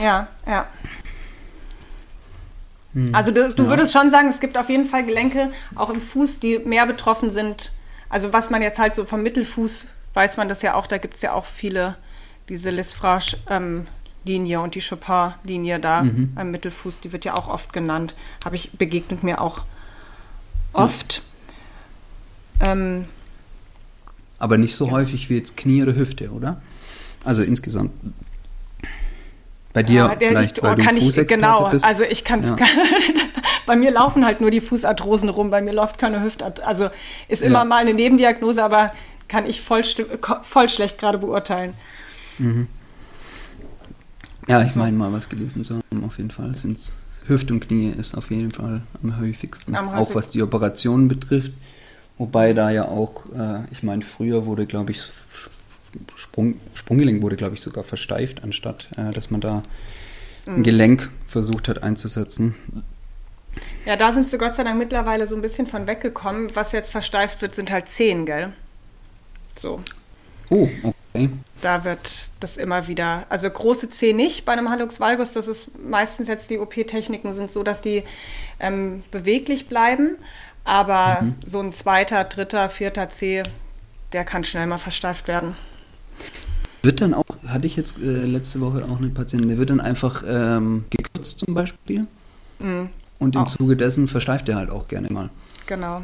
[0.01, 0.65] Ja, ja.
[2.93, 3.13] Hm.
[3.13, 3.69] Also du, du ja.
[3.69, 7.29] würdest schon sagen, es gibt auf jeden Fall Gelenke, auch im Fuß, die mehr betroffen
[7.29, 7.73] sind.
[8.07, 11.15] Also was man jetzt halt so vom Mittelfuß, weiß man das ja auch, da gibt
[11.15, 11.97] es ja auch viele,
[12.47, 13.85] diese Lisfrage, ähm,
[14.25, 16.33] Linie und die Chopin-Linie da mhm.
[16.35, 18.15] am Mittelfuß, die wird ja auch oft genannt.
[18.43, 19.61] Habe ich begegnet mir auch
[20.73, 21.21] oft.
[22.59, 22.65] Mhm.
[22.65, 23.05] Ähm,
[24.39, 24.91] Aber nicht so ja.
[24.91, 26.61] häufig wie jetzt Knie oder Hüfte, oder?
[27.23, 27.91] Also insgesamt.
[29.73, 31.83] Bei dir ja, vielleicht, ich, oh, kann ich, genau, bist.
[31.83, 32.55] also ich kann es ja.
[33.65, 36.89] bei mir laufen halt nur die Fußarthrosen rum, bei mir läuft keine Hüftarthrose, also
[37.27, 37.65] ist immer ja.
[37.65, 38.93] mal eine Nebendiagnose, aber
[39.27, 39.81] kann ich voll,
[40.43, 41.73] voll schlecht gerade beurteilen.
[42.37, 42.67] Mhm.
[44.47, 46.91] Ja, ich meine mal was gelesen zu haben, auf jeden Fall sind es
[47.27, 49.75] Hüft und Knie ist auf jeden Fall am häufigsten.
[49.75, 51.53] Am auch was die Operationen betrifft.
[52.17, 55.03] Wobei da ja auch, äh, ich meine, früher wurde, glaube ich,
[56.15, 59.63] Sprung, Sprunggelenk wurde, glaube ich, sogar versteift, anstatt äh, dass man da
[60.45, 60.63] ein mhm.
[60.63, 62.55] Gelenk versucht hat einzusetzen.
[63.85, 66.55] Ja, da sind sie Gott sei Dank mittlerweile so ein bisschen von weggekommen.
[66.55, 68.53] Was jetzt versteift wird, sind halt Zehen, gell?
[69.59, 69.81] So.
[70.49, 70.93] Oh, okay.
[71.61, 75.71] Da wird das immer wieder, also große C nicht bei einem Hallux valgus, das ist
[75.79, 78.03] meistens jetzt die OP-Techniken sind so, dass die
[78.59, 80.15] ähm, beweglich bleiben,
[80.63, 81.35] aber mhm.
[81.45, 83.43] so ein zweiter, dritter, vierter C,
[84.13, 85.55] der kann schnell mal versteift werden.
[86.83, 89.81] Wird dann auch, hatte ich jetzt äh, letzte Woche auch eine Patientin, der wird dann
[89.81, 92.05] einfach ähm, gekürzt zum Beispiel
[92.59, 92.89] mhm.
[93.19, 93.47] und im auch.
[93.47, 95.29] Zuge dessen versteift er halt auch gerne mal.
[95.65, 96.03] Genau,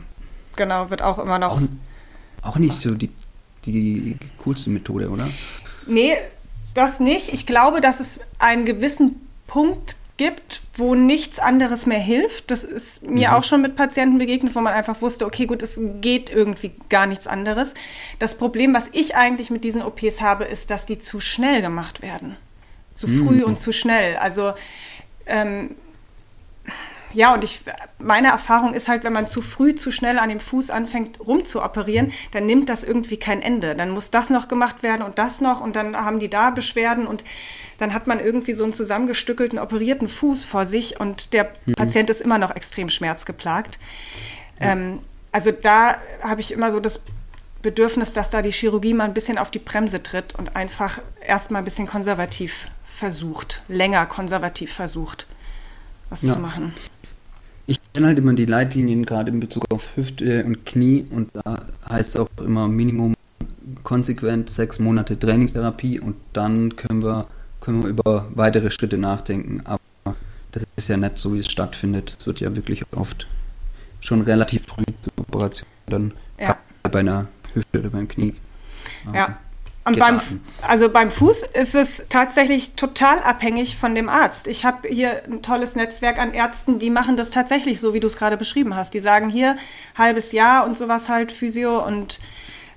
[0.55, 1.61] genau, wird auch immer noch.
[1.61, 1.67] Auch,
[2.41, 3.11] auch nicht so die
[3.65, 5.29] die coolste Methode, oder?
[5.87, 6.17] Nee,
[6.73, 7.33] das nicht.
[7.33, 12.51] Ich glaube, dass es einen gewissen Punkt gibt, wo nichts anderes mehr hilft.
[12.51, 13.35] Das ist mir mhm.
[13.35, 17.07] auch schon mit Patienten begegnet, wo man einfach wusste, okay, gut, es geht irgendwie gar
[17.07, 17.73] nichts anderes.
[18.19, 22.01] Das Problem, was ich eigentlich mit diesen OPs habe, ist, dass die zu schnell gemacht
[22.01, 22.37] werden.
[22.93, 23.27] Zu mhm.
[23.27, 24.15] früh und zu schnell.
[24.17, 24.53] Also
[25.25, 25.71] ähm,
[27.13, 27.61] ja, und ich,
[27.99, 32.13] meine Erfahrung ist halt, wenn man zu früh, zu schnell an dem Fuß anfängt rumzuoperieren,
[32.31, 33.75] dann nimmt das irgendwie kein Ende.
[33.75, 37.07] Dann muss das noch gemacht werden und das noch und dann haben die da Beschwerden
[37.07, 37.23] und
[37.77, 41.73] dann hat man irgendwie so einen zusammengestückelten, operierten Fuß vor sich und der mhm.
[41.73, 43.79] Patient ist immer noch extrem schmerzgeplagt.
[44.59, 44.73] Ja.
[44.73, 44.99] Ähm,
[45.31, 47.01] also da habe ich immer so das
[47.61, 51.61] Bedürfnis, dass da die Chirurgie mal ein bisschen auf die Bremse tritt und einfach erstmal
[51.61, 55.25] ein bisschen konservativ versucht, länger konservativ versucht,
[56.09, 56.33] was ja.
[56.33, 56.73] zu machen.
[57.71, 61.65] Ich kenne halt immer die Leitlinien gerade in Bezug auf Hüfte und Knie und da
[61.89, 63.13] heißt es auch immer Minimum
[63.83, 67.27] konsequent sechs Monate Trainingstherapie und dann können wir,
[67.61, 69.61] können wir über weitere Schritte nachdenken.
[69.63, 70.17] Aber
[70.51, 72.17] das ist ja nicht so, wie es stattfindet.
[72.19, 73.25] Es wird ja wirklich oft
[74.01, 76.57] schon relativ früh zur Operation dann ja.
[76.83, 78.35] bei einer Hüfte oder beim Knie.
[79.13, 79.39] Ja.
[79.83, 80.21] Und beim,
[80.61, 84.47] also beim Fuß ist es tatsächlich total abhängig von dem Arzt.
[84.47, 88.05] Ich habe hier ein tolles Netzwerk an Ärzten, die machen das tatsächlich so, wie du
[88.05, 88.93] es gerade beschrieben hast.
[88.93, 89.57] Die sagen hier
[89.97, 92.19] halbes Jahr und sowas halt Physio und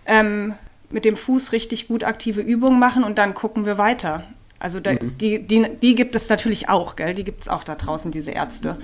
[0.06, 0.54] ähm,
[0.88, 4.24] mit dem Fuß richtig gut aktive Übungen machen und dann gucken wir weiter.
[4.58, 5.18] Also da, mhm.
[5.18, 7.14] die, die, die gibt es natürlich auch, gell?
[7.14, 8.78] Die gibt es auch da draußen, diese Ärzte.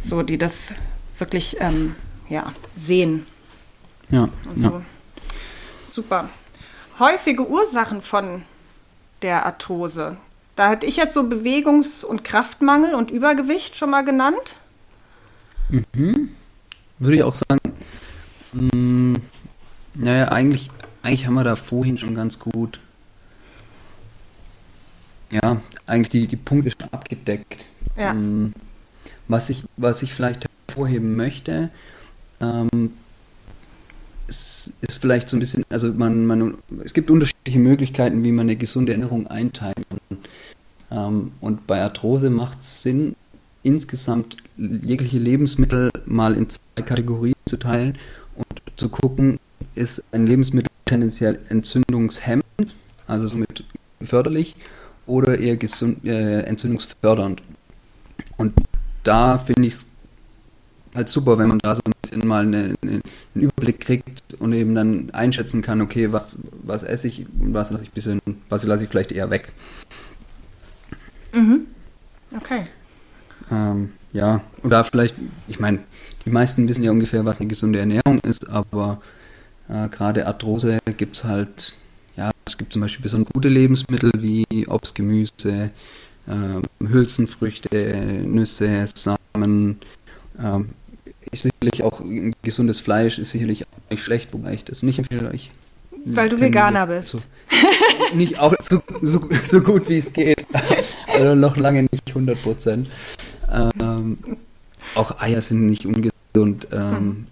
[0.00, 0.72] So, die das
[1.18, 1.96] wirklich ähm,
[2.28, 3.26] ja, sehen.
[4.10, 4.28] Ja.
[4.48, 4.68] Und so.
[4.68, 4.82] Ja.
[5.90, 6.28] Super.
[6.98, 8.42] Häufige Ursachen von
[9.22, 10.16] der Arthrose.
[10.54, 14.60] Da hatte ich jetzt so Bewegungs- und Kraftmangel und Übergewicht schon mal genannt.
[15.68, 16.30] Mhm.
[16.98, 17.60] Würde ich auch sagen.
[18.52, 19.16] Mh, mm,
[19.94, 20.70] naja, eigentlich,
[21.02, 22.80] eigentlich haben wir da vorhin schon ganz gut.
[25.30, 27.66] Ja, eigentlich die, die Punkte schon abgedeckt.
[27.96, 28.12] Ja.
[28.12, 28.54] Ähm,
[29.28, 31.70] was, ich, was ich vielleicht hervorheben möchte,
[32.40, 32.96] ähm,
[34.28, 36.54] es ist vielleicht so ein bisschen, also man, man,
[36.84, 40.18] es gibt unterschiedliche Möglichkeiten, wie man eine gesunde Ernährung einteilen kann.
[40.90, 43.14] Ähm, und bei Arthrose macht es Sinn,
[43.62, 47.98] insgesamt jegliche Lebensmittel mal in zwei Kategorien zu teilen
[48.36, 48.46] und
[48.76, 49.38] zu gucken,
[49.74, 52.74] ist ein Lebensmittel tendenziell entzündungshemmend,
[53.06, 53.64] also somit
[54.00, 54.54] förderlich,
[55.06, 57.42] oder eher gesund, äh, entzündungsfördernd.
[58.36, 58.54] Und
[59.02, 59.86] da finde ich es
[60.96, 63.02] halt super, wenn man da so ein bisschen mal eine, eine, einen
[63.34, 67.84] Überblick kriegt und eben dann einschätzen kann, okay, was, was esse ich und was lasse
[67.84, 69.52] ich bisschen, was lasse ich vielleicht eher weg.
[71.34, 71.66] Mhm.
[72.36, 72.64] Okay.
[73.50, 75.14] Ähm, ja, oder vielleicht,
[75.48, 75.80] ich meine,
[76.24, 79.00] die meisten wissen ja ungefähr, was eine gesunde Ernährung ist, aber
[79.68, 81.76] äh, gerade Arthrose gibt es halt,
[82.16, 85.70] ja, es gibt zum Beispiel besonders gute Lebensmittel wie Obst, Gemüse,
[86.26, 89.78] äh, Hülsenfrüchte, Nüsse, Samen,
[90.42, 90.70] ähm,
[91.32, 92.00] ist sicherlich auch
[92.42, 95.30] gesundes Fleisch ist sicherlich auch nicht schlecht, wobei ich das nicht empfehle.
[95.32, 95.50] Ich
[96.04, 97.08] Weil du Veganer bist.
[97.08, 97.20] So,
[98.14, 100.46] nicht auch so, so, so, gut wie es geht.
[101.06, 102.88] also noch lange nicht 100 Prozent.
[103.52, 104.18] Ähm,
[104.94, 106.68] auch Eier sind nicht ungesund.
[106.72, 107.24] Ähm, hm.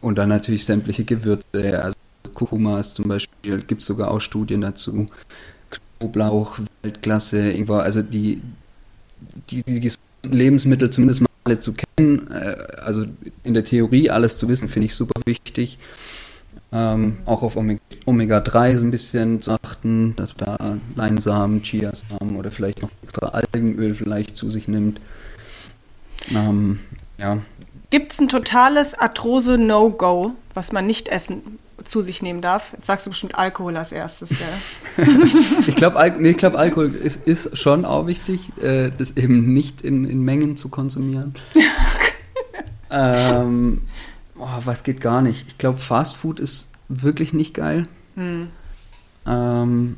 [0.00, 1.96] Und dann natürlich sämtliche Gewürze, also
[2.34, 5.06] Kurkumas zum Beispiel, gibt es sogar auch Studien dazu.
[5.98, 8.42] Knoblauch, Weltklasse, also die,
[9.48, 9.90] die, die
[10.30, 13.04] Lebensmittel zumindest mal alle zu kennen, äh, also
[13.42, 15.78] in der Theorie alles zu wissen, finde ich super wichtig.
[16.72, 22.50] Ähm, auch auf Omega-3 so ein bisschen zu achten, dass man da Leinsamen, Chiasamen oder
[22.50, 25.00] vielleicht noch extra Algenöl vielleicht zu sich nimmt.
[26.30, 26.80] Ähm,
[27.18, 27.38] ja.
[27.90, 32.72] Gibt es ein totales Arthrose-No-Go, was man nicht essen zu sich nehmen darf.
[32.72, 35.06] Jetzt sagst du bestimmt Alkohol als erstes, gell?
[35.66, 39.82] ich glaube, Al nee, glaub, Alkohol ist, ist, schon auch wichtig, äh, das eben nicht
[39.82, 41.34] in, in Mengen zu konsumieren.
[42.90, 43.82] ähm,
[44.38, 45.46] oh, was geht gar nicht?
[45.48, 47.86] Ich glaube, Fast Food ist wirklich nicht geil.
[48.16, 48.48] Hm.
[49.26, 49.96] Ähm,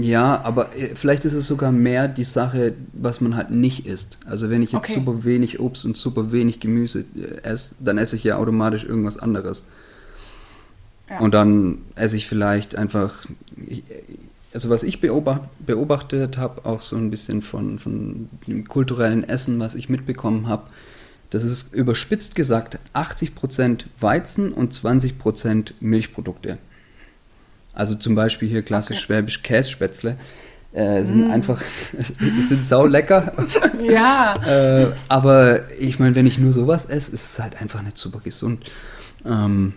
[0.00, 4.18] ja, aber äh, vielleicht ist es sogar mehr die Sache, was man halt nicht isst.
[4.26, 4.94] Also wenn ich jetzt okay.
[4.94, 9.18] super wenig Obst und super wenig Gemüse äh, esse, dann esse ich ja automatisch irgendwas
[9.18, 9.66] anderes.
[11.20, 13.14] Und dann esse ich vielleicht einfach,
[14.52, 19.58] also was ich beobacht, beobachtet habe, auch so ein bisschen von, von dem kulturellen Essen,
[19.58, 20.64] was ich mitbekommen habe,
[21.30, 26.58] das ist überspitzt gesagt 80% Weizen und 20% Milchprodukte.
[27.74, 29.06] Also zum Beispiel hier klassisch okay.
[29.06, 30.16] schwäbisch Kässpätzle.
[30.72, 31.30] Äh, sind mm.
[31.30, 31.62] einfach,
[32.40, 33.32] sind sau lecker.
[33.82, 34.34] ja.
[34.46, 38.20] äh, aber ich meine, wenn ich nur sowas esse, ist es halt einfach nicht super
[38.20, 38.64] gesund.
[39.24, 39.74] Ähm,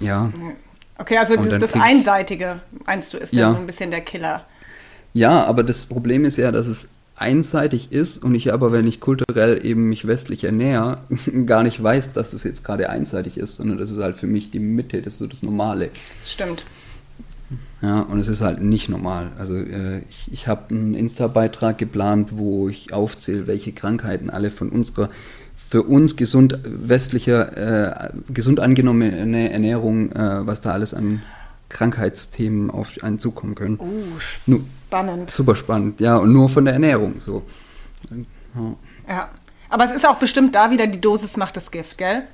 [0.00, 0.30] ja.
[0.98, 3.46] Okay, also das, das Einseitige, meinst du, ist ja.
[3.46, 4.44] dann so ein bisschen der Killer.
[5.14, 9.00] Ja, aber das Problem ist ja, dass es einseitig ist und ich aber, wenn ich
[9.00, 10.98] kulturell eben mich westlich ernähre,
[11.46, 14.50] gar nicht weiß, dass es jetzt gerade einseitig ist, sondern das ist halt für mich
[14.50, 15.90] die Mitte, das ist so das Normale.
[16.24, 16.64] Stimmt.
[17.82, 19.32] Ja, und es ist halt nicht normal.
[19.38, 24.68] Also äh, ich, ich habe einen Insta-Beitrag geplant, wo ich aufzähle, welche Krankheiten alle von
[24.68, 25.08] unserer
[25.70, 31.22] für uns gesund westlicher, äh, gesund angenommene Ernährung, äh, was da alles an
[31.68, 33.78] Krankheitsthemen auf einen zukommen können.
[33.78, 35.18] Oh, spannend.
[35.18, 37.44] Nur, super spannend, ja, und nur von der Ernährung so.
[38.10, 38.76] Ja.
[39.08, 39.28] ja.
[39.68, 42.24] Aber es ist auch bestimmt da wieder die Dosis macht das Gift, gell?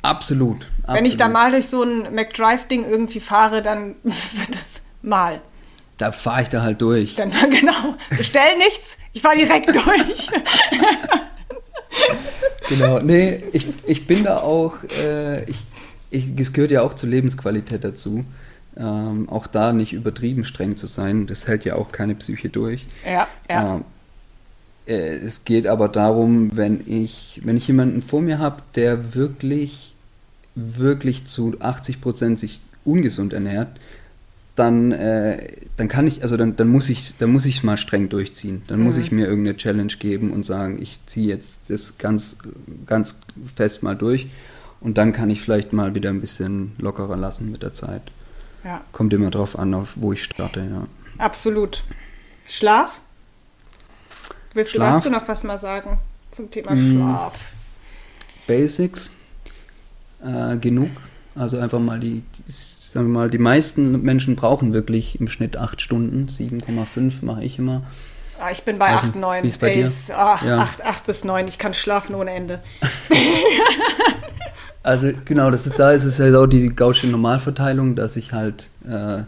[0.00, 0.66] Absolut.
[0.78, 0.98] absolut.
[0.98, 5.42] Wenn ich da mal durch so ein McDrive-Ding irgendwie fahre, dann wird das mal.
[5.98, 7.16] Da fahre ich da halt durch.
[7.16, 7.96] Dann genau.
[8.08, 10.30] Bestell nichts, ich fahre direkt durch.
[12.70, 13.00] Genau.
[13.00, 15.58] Nee, ich, ich bin da auch, äh, ich,
[16.10, 18.24] ich, es gehört ja auch zur Lebensqualität dazu.
[18.76, 21.26] Ähm, auch da nicht übertrieben streng zu sein.
[21.26, 22.86] Das hält ja auch keine Psyche durch.
[23.04, 23.74] Ja, ja.
[23.76, 23.84] Ähm,
[24.86, 29.94] äh, es geht aber darum, wenn ich, wenn ich jemanden vor mir habe, der wirklich,
[30.54, 33.68] wirklich zu 80 Prozent sich ungesund ernährt,
[34.56, 38.08] dann, äh, dann kann ich, also dann, dann muss ich, dann muss ich mal streng
[38.08, 38.62] durchziehen.
[38.66, 38.86] Dann mhm.
[38.86, 42.38] muss ich mir irgendeine Challenge geben und sagen, ich ziehe jetzt das ganz,
[42.86, 43.20] ganz
[43.54, 44.28] fest mal durch
[44.80, 48.02] und dann kann ich vielleicht mal wieder ein bisschen lockerer lassen mit der Zeit.
[48.64, 48.82] Ja.
[48.92, 50.86] Kommt immer drauf an, auf wo ich starte, ja.
[51.18, 51.82] Absolut.
[52.46, 53.00] Schlaf?
[54.54, 55.04] Willst Schlaf?
[55.04, 55.98] du dazu noch was mal sagen
[56.30, 56.90] zum Thema mm.
[56.90, 57.34] Schlaf?
[58.46, 59.16] Basics.
[60.22, 60.90] Äh, genug.
[61.34, 65.80] Also einfach mal die, sagen wir mal, die meisten Menschen brauchen wirklich im Schnitt acht
[65.80, 66.28] Stunden.
[66.28, 67.82] 7,5 mache ich immer.
[68.40, 69.42] Ah, ich bin bei also, 8, 9.
[69.44, 69.92] Wie ist bei dir?
[70.08, 70.58] Ah, ja.
[70.58, 71.46] 8, 8 bis 9.
[71.48, 72.60] Ich kann schlafen ohne Ende.
[74.82, 78.66] also genau, das ist, da ist es ja auch die gausche Normalverteilung, dass ich halt
[78.88, 79.24] äh,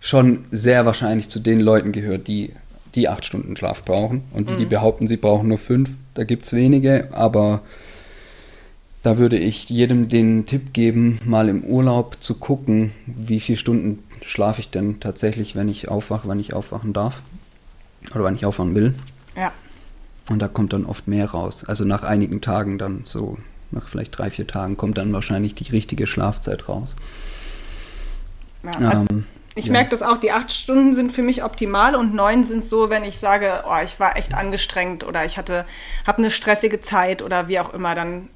[0.00, 2.54] schon sehr wahrscheinlich zu den Leuten gehöre, die
[2.94, 4.24] die acht Stunden Schlaf brauchen.
[4.32, 4.58] Und die, mhm.
[4.58, 7.60] die behaupten, sie brauchen nur fünf, da gibt es wenige, aber
[9.06, 14.02] da würde ich jedem den Tipp geben, mal im Urlaub zu gucken, wie viele Stunden
[14.20, 17.22] schlafe ich denn tatsächlich, wenn ich aufwache, wenn ich aufwachen darf.
[18.12, 18.96] Oder wenn ich aufwachen will.
[19.36, 19.52] Ja.
[20.28, 21.64] Und da kommt dann oft mehr raus.
[21.68, 23.38] Also nach einigen Tagen dann so,
[23.70, 26.96] nach vielleicht drei, vier Tagen kommt dann wahrscheinlich die richtige Schlafzeit raus.
[28.64, 29.72] Ja, also ähm, ich ja.
[29.72, 33.04] merke das auch, die acht Stunden sind für mich optimal und neun sind so, wenn
[33.04, 35.64] ich sage, oh, ich war echt angestrengt oder ich hatte,
[36.04, 38.30] habe eine stressige Zeit oder wie auch immer, dann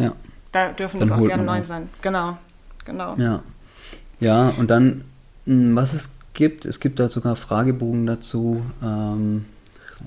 [0.00, 0.12] ja.
[0.52, 1.88] da dürfen dann das auch gerne neun sein.
[2.02, 2.38] Genau,
[2.84, 3.16] genau.
[3.16, 3.42] Ja.
[4.20, 5.04] Ja, und dann,
[5.46, 9.46] hm, was es gibt, es gibt da sogar Fragebogen dazu, ähm,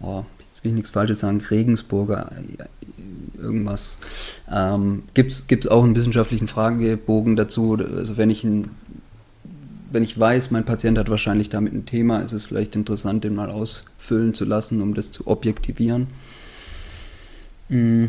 [0.02, 2.32] oh, jetzt will ich nichts Falsches sagen, Regensburger,
[3.38, 4.00] irgendwas.
[4.52, 8.70] Ähm, gibt es auch einen wissenschaftlichen Fragebogen dazu, also wenn ich ein
[9.94, 13.36] wenn ich weiß, mein Patient hat wahrscheinlich damit ein Thema, ist es vielleicht interessant, den
[13.36, 16.08] mal ausfüllen zu lassen, um das zu objektivieren.
[17.70, 18.06] Mm,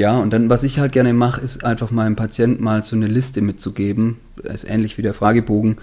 [0.00, 3.06] ja, und dann, was ich halt gerne mache, ist einfach meinem Patienten mal so eine
[3.06, 4.16] Liste mitzugeben.
[4.42, 5.76] Das ist ähnlich wie der Fragebogen.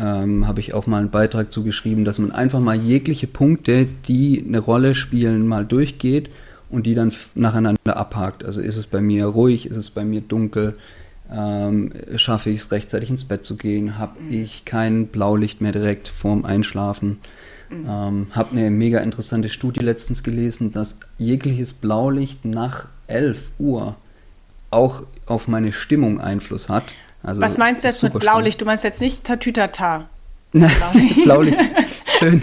[0.00, 4.42] Ähm, habe ich auch mal einen Beitrag zugeschrieben, dass man einfach mal jegliche Punkte, die
[4.48, 6.30] eine Rolle spielen, mal durchgeht
[6.70, 8.42] und die dann nacheinander abhakt.
[8.42, 10.74] Also ist es bei mir ruhig, ist es bei mir dunkel,
[11.30, 14.32] ähm, schaffe ich es rechtzeitig ins Bett zu gehen, habe mhm.
[14.32, 17.18] ich kein Blaulicht mehr direkt vorm Einschlafen.
[17.68, 17.86] Mhm.
[17.86, 23.96] Ähm, habe eine mega interessante Studie letztens gelesen, dass jegliches Blaulicht nach 11 Uhr
[24.70, 26.84] auch auf meine Stimmung Einfluss hat.
[27.22, 28.30] Also Was meinst du jetzt mit Blaulicht?
[28.30, 28.60] Spannend.
[28.60, 30.08] Du meinst jetzt nicht Tatütata?
[30.52, 31.14] Blaulicht.
[31.24, 31.60] Blaulicht.
[32.18, 32.42] Schön.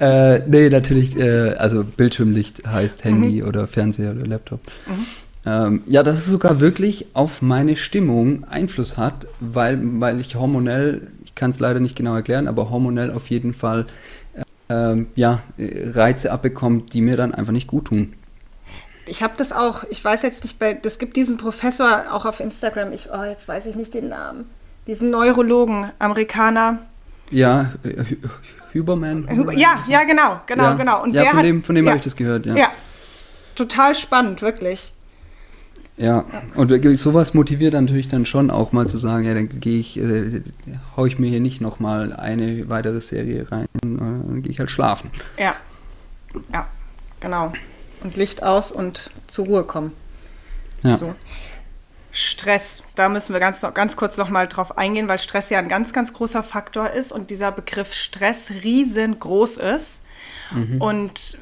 [0.00, 3.48] äh, nee, natürlich, äh, also Bildschirmlicht heißt Handy mhm.
[3.48, 4.60] oder Fernseher oder Laptop.
[4.86, 5.06] Mhm.
[5.44, 11.08] Ähm, ja, dass es sogar wirklich auf meine Stimmung Einfluss hat, weil, weil ich hormonell,
[11.24, 13.86] ich kann es leider nicht genau erklären, aber hormonell auf jeden Fall
[14.68, 18.12] äh, ja, Reize abbekommt, die mir dann einfach nicht gut tun.
[19.06, 22.40] Ich habe das auch, ich weiß jetzt nicht, bei, das gibt diesen Professor auch auf
[22.40, 24.46] Instagram, ich, oh, jetzt weiß ich nicht den Namen,
[24.86, 26.78] diesen Neurologen, Amerikaner.
[27.30, 27.72] Ja,
[28.74, 29.28] Huberman.
[29.28, 31.02] Huberman ja, ja, genau, genau, ja, genau.
[31.02, 32.54] Und ja, von dem, von dem ja, habe ich das gehört, ja.
[32.54, 32.72] Ja,
[33.56, 34.92] total spannend, wirklich.
[35.96, 36.24] Ja,
[36.54, 40.42] und sowas motiviert natürlich dann schon auch mal zu sagen, ja, dann gehe ich, äh,
[40.96, 45.10] hau ich mir hier nicht nochmal eine weitere Serie rein, dann gehe ich halt schlafen.
[45.38, 45.54] Ja,
[46.52, 46.66] ja,
[47.20, 47.52] genau.
[48.02, 49.92] Und Licht aus und zur Ruhe kommen.
[50.82, 50.96] Ja.
[50.96, 51.14] So.
[52.10, 55.94] Stress, da müssen wir ganz, ganz kurz nochmal drauf eingehen, weil Stress ja ein ganz,
[55.94, 60.02] ganz großer Faktor ist und dieser Begriff Stress riesengroß ist.
[60.50, 60.80] Mhm.
[60.80, 61.38] Und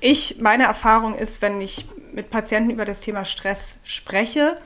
[0.00, 4.56] ich, meine Erfahrung ist, wenn ich mit Patienten über das Thema Stress spreche,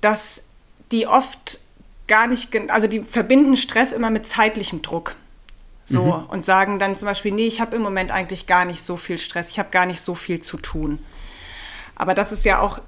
[0.00, 0.44] dass
[0.92, 1.60] die oft
[2.06, 5.16] gar nicht, also die verbinden Stress immer mit zeitlichem Druck.
[5.90, 6.26] So mhm.
[6.28, 9.18] und sagen dann zum Beispiel, nee, ich habe im Moment eigentlich gar nicht so viel
[9.18, 10.98] Stress, ich habe gar nicht so viel zu tun.
[11.96, 12.80] Aber das ist ja auch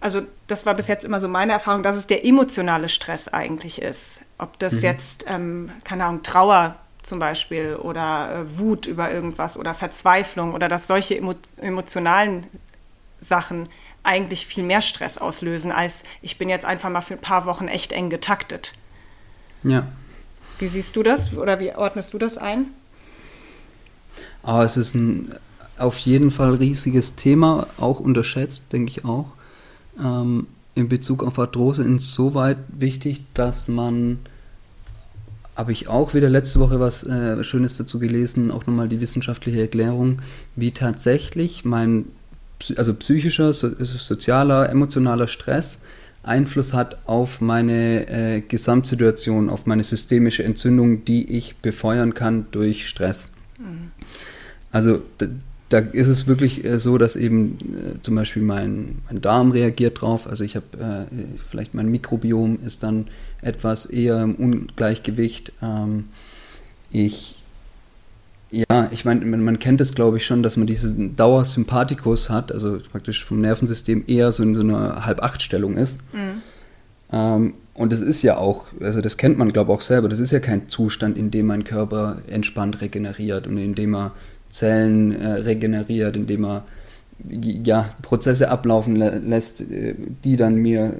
[0.00, 3.80] also das war bis jetzt immer so meine Erfahrung, dass es der emotionale Stress eigentlich
[3.80, 4.20] ist.
[4.36, 4.82] Ob das mhm.
[4.82, 10.68] jetzt, ähm, keine Ahnung, Trauer zum Beispiel oder äh, Wut über irgendwas oder Verzweiflung oder
[10.68, 12.46] dass solche emo emotionalen
[13.20, 13.68] Sachen
[14.02, 17.68] eigentlich viel mehr Stress auslösen, als ich bin jetzt einfach mal für ein paar Wochen
[17.68, 18.72] echt eng getaktet.
[19.62, 19.86] Ja.
[20.62, 22.66] Wie siehst du das oder wie ordnest du das ein?
[24.44, 25.32] Aber es ist ein
[25.76, 29.26] auf jeden Fall riesiges Thema, auch unterschätzt, denke ich auch.
[30.00, 30.46] Ähm,
[30.76, 34.20] in Bezug auf Arthrose insoweit wichtig, dass man,
[35.56, 39.62] habe ich auch wieder letzte Woche was äh, Schönes dazu gelesen, auch nochmal die wissenschaftliche
[39.62, 40.22] Erklärung,
[40.54, 42.04] wie tatsächlich mein
[42.76, 45.80] also psychischer, so, sozialer, emotionaler Stress
[46.22, 52.88] Einfluss hat auf meine äh, Gesamtsituation, auf meine systemische Entzündung, die ich befeuern kann durch
[52.88, 53.28] Stress.
[53.58, 53.90] Mhm.
[54.70, 55.26] Also da,
[55.68, 60.00] da, ist es wirklich äh, so, dass eben äh, zum Beispiel mein, mein, Darm reagiert
[60.00, 60.28] drauf.
[60.28, 63.08] Also ich habe äh, vielleicht mein Mikrobiom ist dann
[63.40, 65.52] etwas eher im Ungleichgewicht.
[65.60, 66.04] Ähm,
[66.90, 67.41] ich
[68.52, 72.78] ja, ich meine, man, kennt es, glaube ich, schon, dass man diesen Dauersympathikus hat, also
[72.92, 76.00] praktisch vom Nervensystem eher so in so einer Halb-Acht-Stellung ist.
[76.12, 76.42] Mhm.
[77.12, 80.20] Ähm, und das ist ja auch, also das kennt man, glaube ich, auch selber, das
[80.20, 84.12] ist ja kein Zustand, in dem mein Körper entspannt regeneriert und in dem er
[84.50, 86.64] Zellen äh, regeneriert, in dem er
[87.30, 89.94] ja, Prozesse ablaufen lä lässt, äh,
[90.24, 90.94] die dann mir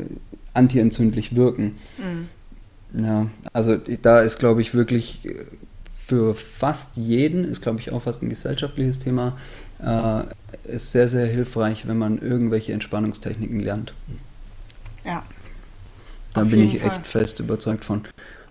[0.55, 1.75] antientzündlich wirken.
[1.99, 3.05] Mhm.
[3.05, 5.21] Ja, also da ist, glaube ich, wirklich
[6.13, 9.35] für fast jeden, ist glaube ich auch fast ein gesellschaftliches Thema,
[9.83, 10.25] äh,
[10.65, 13.95] ist sehr, sehr hilfreich, wenn man irgendwelche Entspannungstechniken lernt.
[15.07, 15.23] Ja.
[16.35, 16.91] Da bin ich Fall.
[16.91, 18.03] echt fest überzeugt von.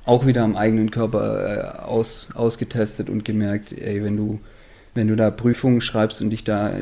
[0.05, 4.39] Auch wieder am eigenen Körper äh, aus, ausgetestet und gemerkt, ey, wenn du,
[4.95, 6.74] wenn du da Prüfungen schreibst und dich da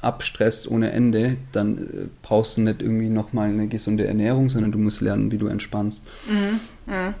[0.00, 4.78] abstresst ohne Ende, dann äh, brauchst du nicht irgendwie nochmal eine gesunde Ernährung, sondern du
[4.78, 6.06] musst lernen, wie du entspannst.
[6.30, 6.94] Mhm.
[6.94, 7.14] Mhm.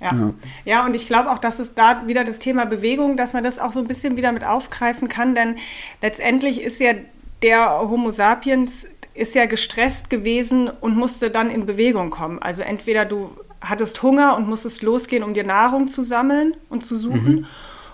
[0.00, 0.12] Ja.
[0.12, 0.34] ja.
[0.64, 3.58] ja, und ich glaube auch, dass es da wieder das Thema Bewegung, dass man das
[3.58, 5.56] auch so ein bisschen wieder mit aufgreifen kann, denn
[6.02, 6.92] letztendlich ist ja
[7.42, 12.38] der Homo sapiens ist ja gestresst gewesen und musste dann in Bewegung kommen.
[12.40, 13.30] Also entweder du
[13.60, 17.34] hattest Hunger und musstest losgehen, um dir Nahrung zu sammeln und zu suchen.
[17.34, 17.46] Mhm.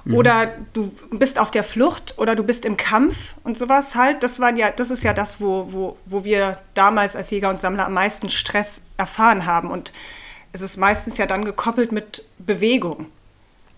[0.05, 0.14] mhm.
[0.16, 4.22] Oder du bist auf der Flucht oder du bist im Kampf und sowas halt.
[4.24, 7.61] Das war ja, das ist ja das, wo, wo, wo wir damals als Jäger und
[7.61, 9.70] Sammler am meisten Stress erfahren haben.
[9.70, 9.92] Und
[10.53, 13.07] es ist meistens ja dann gekoppelt mit Bewegung.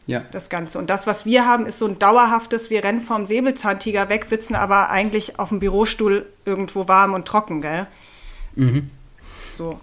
[0.07, 0.23] Ja.
[0.33, 0.79] Das Ganze.
[0.79, 4.55] Und das, was wir haben, ist so ein dauerhaftes, wir rennen vom Säbelzahntiger weg, sitzen
[4.55, 7.87] aber eigentlich auf dem Bürostuhl irgendwo warm und trocken, gell?
[8.55, 8.91] Mhm.
[9.57, 9.81] So.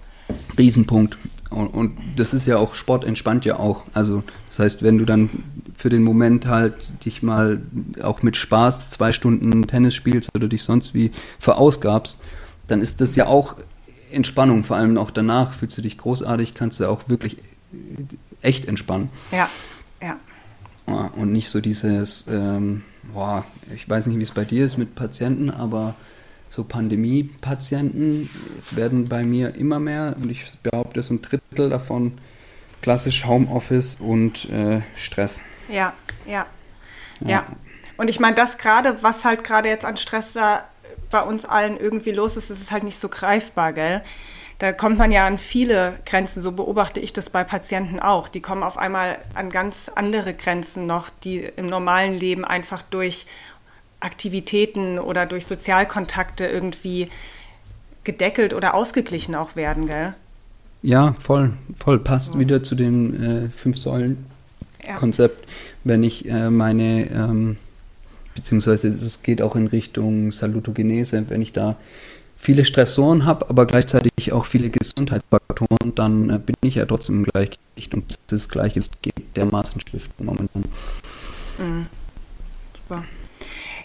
[0.57, 1.17] Riesenpunkt.
[1.49, 3.83] Und, und, das ist ja auch, Sport entspannt ja auch.
[3.93, 5.29] Also, das heißt, wenn du dann
[5.73, 7.61] für den Moment halt dich mal
[8.03, 12.21] auch mit Spaß zwei Stunden Tennis spielst oder dich sonst wie verausgabst,
[12.67, 13.55] dann ist das ja auch
[14.11, 17.37] Entspannung, vor allem auch danach fühlst du dich großartig, kannst du auch wirklich
[18.41, 19.09] echt entspannen.
[19.31, 19.49] Ja,
[20.01, 20.17] ja.
[21.15, 22.83] Und nicht so dieses, ähm,
[23.13, 25.95] boah, ich weiß nicht, wie es bei dir ist mit Patienten, aber
[26.49, 28.29] so Pandemie-Patienten
[28.71, 32.13] werden bei mir immer mehr und ich behaupte, so ein Drittel davon
[32.81, 35.41] klassisch Homeoffice und äh, Stress.
[35.69, 35.93] Ja,
[36.25, 36.45] ja,
[37.21, 37.29] ja.
[37.29, 37.45] ja.
[37.95, 40.65] Und ich meine, das gerade, was halt gerade jetzt an Stress da
[41.11, 44.01] bei uns allen irgendwie los ist, ist es halt nicht so greifbar, gell?
[44.59, 48.27] Da kommt man ja an viele Grenzen, so beobachte ich das bei Patienten auch.
[48.27, 53.25] Die kommen auf einmal an ganz andere Grenzen noch, die im normalen Leben einfach durch
[53.99, 57.09] Aktivitäten oder durch Sozialkontakte irgendwie
[58.03, 60.13] gedeckelt oder ausgeglichen auch werden, gell?
[60.83, 61.99] Ja, voll, voll.
[61.99, 62.39] Passt so.
[62.39, 65.45] wieder zu dem äh, Fünf-Säulen-Konzept.
[65.45, 65.51] Ja.
[65.83, 67.57] Wenn ich äh, meine ähm,
[68.35, 71.25] beziehungsweise es geht auch in Richtung Salutogenese.
[71.29, 71.75] Wenn ich da
[72.37, 77.23] viele Stressoren habe, aber gleichzeitig auch viele Gesundheitsfaktoren, dann äh, bin ich ja trotzdem im
[77.25, 80.63] Gleichgewicht und das Gleiche geht dermaßen stiften momentan.
[81.59, 81.85] Mhm.
[82.73, 83.03] Super.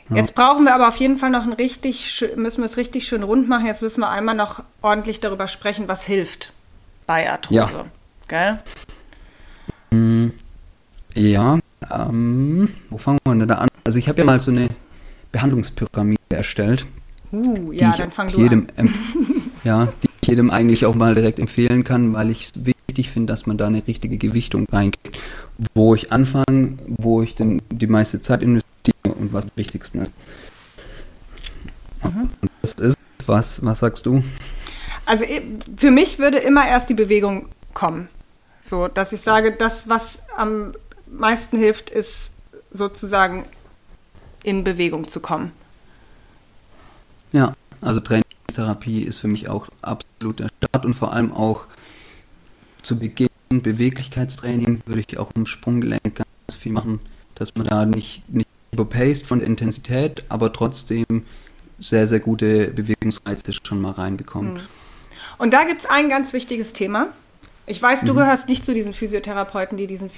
[0.09, 3.24] Jetzt brauchen wir aber auf jeden Fall noch ein richtig, müssen wir es richtig schön
[3.24, 3.66] rund machen.
[3.66, 6.53] Jetzt müssen wir einmal noch ordentlich darüber sprechen, was hilft
[7.07, 7.57] bei Arthrose.
[7.59, 7.86] Ja.
[8.28, 8.59] Gell?
[9.90, 10.30] Mm,
[11.14, 11.59] ja,
[11.91, 13.68] ähm, wo fangen wir denn da an?
[13.84, 14.68] Also ich habe ja mal so eine
[15.32, 16.87] Behandlungspyramide erstellt.
[17.32, 18.95] Uh, ja, dann fang du jedem, an.
[19.64, 23.32] ja, die ich jedem eigentlich auch mal direkt empfehlen kann, weil ich es wichtig finde,
[23.32, 25.18] dass man da eine richtige Gewichtung reinkriegt.
[25.74, 30.12] Wo ich anfange, wo ich denn die meiste Zeit investiere und was am wichtigsten ist.
[32.05, 32.30] Mhm.
[32.41, 34.22] Und das ist, was, was sagst du?
[35.05, 35.24] Also
[35.76, 38.09] für mich würde immer erst die Bewegung kommen.
[38.62, 40.72] So, dass ich sage, das, was am
[41.07, 42.32] meisten hilft, ist
[42.70, 43.44] sozusagen
[44.42, 45.52] in Bewegung zu kommen.
[47.32, 51.66] Ja, also Training Physiotherapie ist für mich auch absolut der Start und vor allem auch
[52.82, 57.00] zu Beginn Beweglichkeitstraining würde ich auch im Sprunggelenk ganz viel machen,
[57.34, 61.24] dass man da nicht, nicht überpaced von der Intensität, aber trotzdem
[61.78, 64.54] sehr, sehr gute Bewegungsreize schon mal reinbekommt.
[64.54, 64.68] Mhm.
[65.38, 67.09] Und da gibt es ein ganz wichtiges Thema.
[67.66, 68.18] Ich weiß, du mhm.
[68.18, 70.11] gehörst nicht zu diesen Physiotherapeuten, die diesen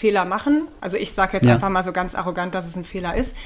[0.00, 0.62] Fehler machen.
[0.80, 1.54] Also ich sage jetzt ja.
[1.54, 3.36] einfach mal so ganz arrogant, dass es ein Fehler ist.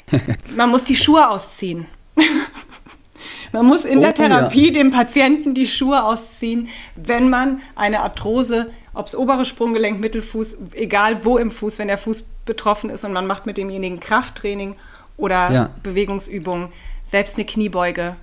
[0.56, 1.86] Man muss die Schuhe ausziehen.
[3.52, 4.72] man muss in oh, der Therapie ja.
[4.72, 11.24] dem Patienten die Schuhe ausziehen, wenn man eine Arthrose, ob es obere Sprunggelenk, Mittelfuß, egal
[11.24, 14.76] wo im Fuß, wenn der Fuß betroffen ist und man macht mit demjenigen Krafttraining
[15.18, 15.70] oder ja.
[15.82, 16.68] Bewegungsübungen,
[17.06, 18.16] selbst eine Kniebeuge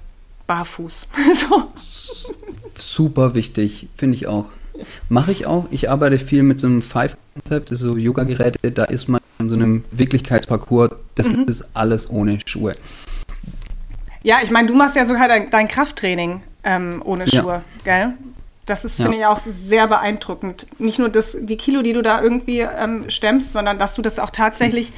[0.48, 1.08] barfuß.
[1.36, 1.64] so.
[2.76, 4.48] Super wichtig, finde ich auch.
[5.10, 5.68] Mache ich auch.
[5.72, 8.72] Ich arbeite viel mit so einem Five-Konzept, so Yoga-Geräte.
[8.72, 10.92] Da ist man in so einem Wirklichkeitsparcours.
[11.16, 11.46] Das mhm.
[11.48, 12.76] ist alles ohne Schuhe.
[14.24, 17.84] Ja, ich meine, du machst ja sogar dein, dein Krafttraining ähm, ohne Schuhe, ja.
[17.84, 18.14] gell?
[18.66, 19.20] Das ist, finde ja.
[19.20, 20.68] ich, auch sehr beeindruckend.
[20.80, 24.20] Nicht nur das, die Kilo, die du da irgendwie ähm, stemmst, sondern dass du das
[24.20, 24.94] auch tatsächlich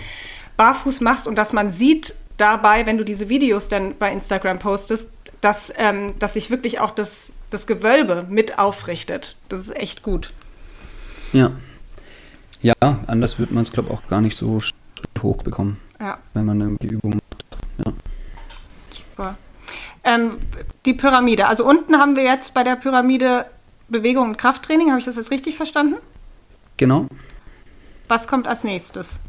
[0.55, 5.09] barfuß machst und dass man sieht dabei, wenn du diese Videos dann bei Instagram postest,
[5.41, 9.35] dass, ähm, dass sich wirklich auch das, das Gewölbe mit aufrichtet.
[9.49, 10.31] Das ist echt gut.
[11.33, 11.51] Ja.
[12.61, 12.73] Ja,
[13.07, 14.61] anders wird man es, glaube ich, auch gar nicht so
[15.21, 16.17] hoch bekommen, ja.
[16.33, 17.45] wenn man eine Übung macht.
[17.85, 17.93] Ja.
[18.95, 19.37] Super.
[20.03, 20.37] Ähm,
[20.85, 21.47] die Pyramide.
[21.47, 23.45] Also unten haben wir jetzt bei der Pyramide
[23.87, 24.89] Bewegung und Krafttraining.
[24.89, 25.95] Habe ich das jetzt richtig verstanden?
[26.77, 27.07] Genau.
[28.07, 29.19] Was kommt als nächstes?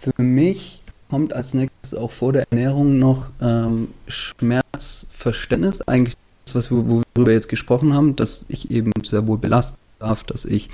[0.00, 5.82] Für mich kommt als nächstes auch vor der Ernährung noch ähm, Schmerzverständnis.
[5.86, 6.16] Eigentlich
[6.54, 10.44] was wir, worüber wir jetzt gesprochen haben, dass ich eben sehr wohl belasten darf, dass
[10.44, 10.70] ich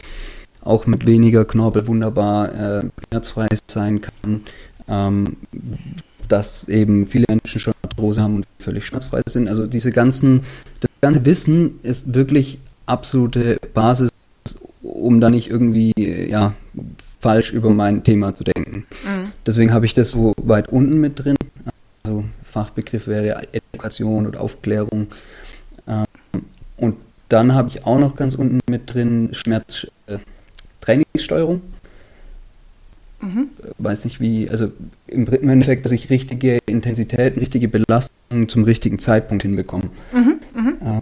[0.61, 4.43] auch mit weniger Knorpel wunderbar äh, schmerzfrei sein kann.
[4.89, 5.37] Ähm,
[6.29, 9.49] dass eben viele Menschen schon Arthrose haben und völlig schmerzfrei sind.
[9.49, 10.45] Also diese ganzen,
[10.81, 14.11] das ganze Wissen ist wirklich absolute Basis,
[14.83, 15.93] um da nicht irgendwie
[16.29, 16.55] ja,
[17.21, 18.87] falsch über mein Thema zu denken.
[19.05, 19.33] Mhm.
[19.47, 21.37] Deswegen habe ich das so weit unten mit drin.
[22.03, 25.09] Also Fachbegriff wäre Education oder Aufklärung.
[27.29, 31.57] Dann habe ich auch noch ganz unten mit drin Schmerztrainingssteuerung.
[31.57, 31.61] Äh,
[33.21, 33.49] Mhm.
[33.79, 34.71] Weiß nicht wie, also
[35.07, 39.91] im Endeffekt, dass ich richtige Intensität, richtige Belastung zum richtigen Zeitpunkt hinbekomme.
[40.13, 40.41] Mhm.
[40.55, 40.75] Mhm.
[40.81, 41.01] Äh,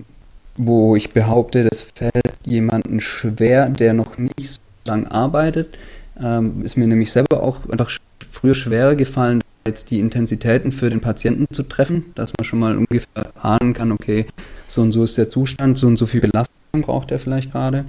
[0.56, 2.12] wo ich behaupte, das fällt
[2.44, 5.76] jemandem schwer, der noch nicht so lange arbeitet.
[6.20, 7.90] Ähm, ist mir nämlich selber auch einfach
[8.30, 12.76] früher schwerer gefallen, jetzt die Intensitäten für den Patienten zu treffen, dass man schon mal
[12.76, 14.26] ungefähr ahnen kann, okay,
[14.66, 17.84] so und so ist der Zustand, so und so viel Belastung braucht er vielleicht gerade.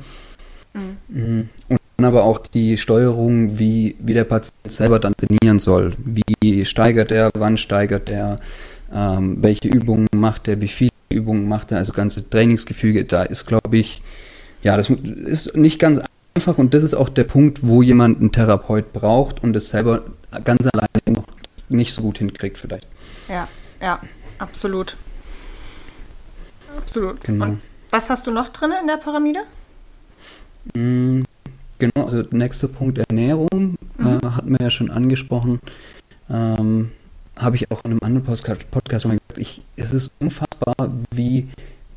[0.73, 0.97] Mhm.
[1.09, 1.49] mhm.
[1.69, 5.93] Und dann aber auch die Steuerung, wie, wie der Patient selber dann trainieren soll.
[6.03, 8.39] Wie steigert er, wann steigert er,
[8.93, 13.45] ähm, welche Übungen macht er, wie viele Übungen macht er, also ganze Trainingsgefüge, da ist,
[13.45, 14.01] glaube ich,
[14.61, 16.01] ja, das ist nicht ganz
[16.33, 20.03] einfach und das ist auch der Punkt, wo jemand einen Therapeut braucht und es selber
[20.43, 21.25] ganz alleine noch
[21.69, 22.87] nicht so gut hinkriegt vielleicht.
[23.29, 23.47] Ja,
[23.81, 23.99] ja,
[24.37, 24.97] absolut.
[26.77, 27.21] Absolut.
[27.21, 27.45] Genau.
[27.45, 27.61] Und
[27.91, 29.41] was hast du noch drin in der Pyramide?
[30.73, 31.23] Mm,
[31.79, 34.05] genau, also nächster Punkt Ernährung mhm.
[34.05, 35.59] äh, hatten wir ja schon angesprochen.
[36.29, 36.91] Ähm,
[37.37, 40.75] Habe ich auch in einem anderen Podcast, Podcast gesagt, ich, es ist unfassbar,
[41.11, 41.49] wie,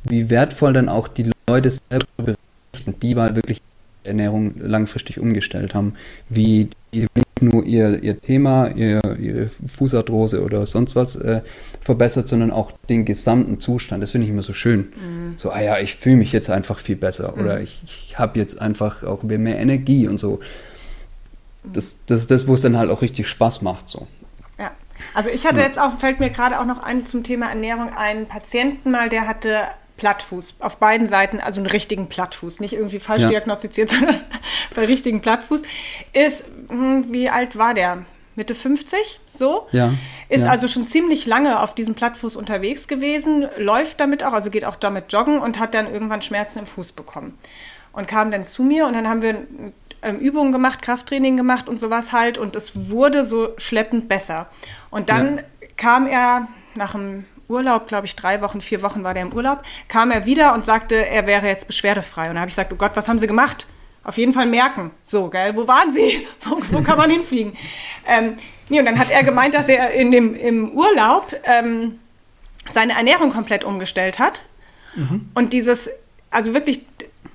[0.03, 3.61] wie wertvoll dann auch die Leute selber berichten, die mal wirklich
[4.03, 5.93] Ernährung langfristig umgestellt haben,
[6.29, 11.41] wie die nicht nur ihr, ihr Thema, ihr, ihre Fußarthrose oder sonst was äh,
[11.81, 14.01] verbessert, sondern auch den gesamten Zustand.
[14.01, 14.79] Das finde ich immer so schön.
[14.95, 15.35] Mhm.
[15.37, 17.41] So, ah ja, ich fühle mich jetzt einfach viel besser mhm.
[17.41, 20.39] oder ich, ich habe jetzt einfach auch mehr Energie und so.
[21.63, 23.89] Das, das ist das, wo es dann halt auch richtig Spaß macht.
[23.89, 24.07] So.
[24.57, 24.71] Ja,
[25.13, 25.67] also ich hatte ja.
[25.67, 29.27] jetzt auch, fällt mir gerade auch noch ein zum Thema Ernährung, einen Patienten mal, der
[29.27, 29.59] hatte
[29.99, 30.55] Plattfuß.
[30.59, 32.59] Auf beiden Seiten, also einen richtigen Plattfuß.
[32.59, 33.29] Nicht irgendwie falsch ja.
[33.29, 34.21] diagnostiziert, sondern
[34.75, 35.61] bei richtigen Plattfuß.
[36.13, 38.05] Ist, hm, wie alt war der?
[38.35, 39.67] Mitte 50, so.
[39.71, 39.93] Ja.
[40.29, 40.49] Ist ja.
[40.49, 44.77] also schon ziemlich lange auf diesem Plattfuß unterwegs gewesen, läuft damit auch, also geht auch
[44.77, 47.37] damit joggen und hat dann irgendwann Schmerzen im Fuß bekommen.
[47.91, 49.45] Und kam dann zu mir und dann haben wir
[50.01, 54.47] ähm, Übungen gemacht, Krafttraining gemacht und sowas halt und es wurde so schleppend besser.
[54.89, 55.43] Und dann ja.
[55.75, 59.63] kam er nach einem Urlaub, glaube ich, drei Wochen, vier Wochen war der im Urlaub,
[59.87, 62.29] kam er wieder und sagte, er wäre jetzt beschwerdefrei.
[62.29, 63.65] Und da habe ich gesagt, oh Gott, was haben Sie gemacht?
[64.03, 64.91] Auf jeden Fall merken.
[65.03, 66.27] So, geil, wo waren Sie?
[66.41, 67.53] wo, wo kann man hinfliegen?
[68.07, 68.35] Ähm,
[68.69, 71.99] nee, und dann hat er gemeint, dass er in dem, im Urlaub ähm,
[72.71, 74.43] seine Ernährung komplett umgestellt hat.
[74.95, 75.29] Mhm.
[75.33, 75.89] Und dieses,
[76.29, 76.85] also wirklich,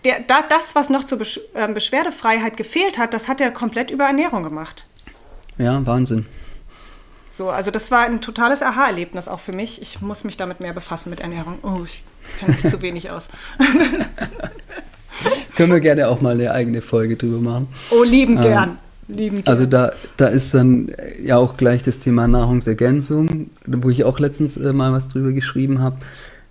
[0.04, 4.44] der, das, was noch zur äh, Beschwerdefreiheit gefehlt hat, das hat er komplett über Ernährung
[4.44, 4.86] gemacht.
[5.58, 6.26] Ja, Wahnsinn.
[7.36, 9.82] So, also das war ein totales Aha-Erlebnis auch für mich.
[9.82, 11.58] Ich muss mich damit mehr befassen mit Ernährung.
[11.64, 12.04] Oh, ich
[12.38, 13.26] kenne mich zu wenig aus.
[15.56, 17.66] Können wir gerne auch mal eine eigene Folge drüber machen.
[17.90, 18.78] Oh, lieben ähm, gern.
[19.08, 19.48] Lieben gern.
[19.48, 24.56] Also da, da ist dann ja auch gleich das Thema Nahrungsergänzung, wo ich auch letztens
[24.56, 25.96] äh, mal was drüber geschrieben habe,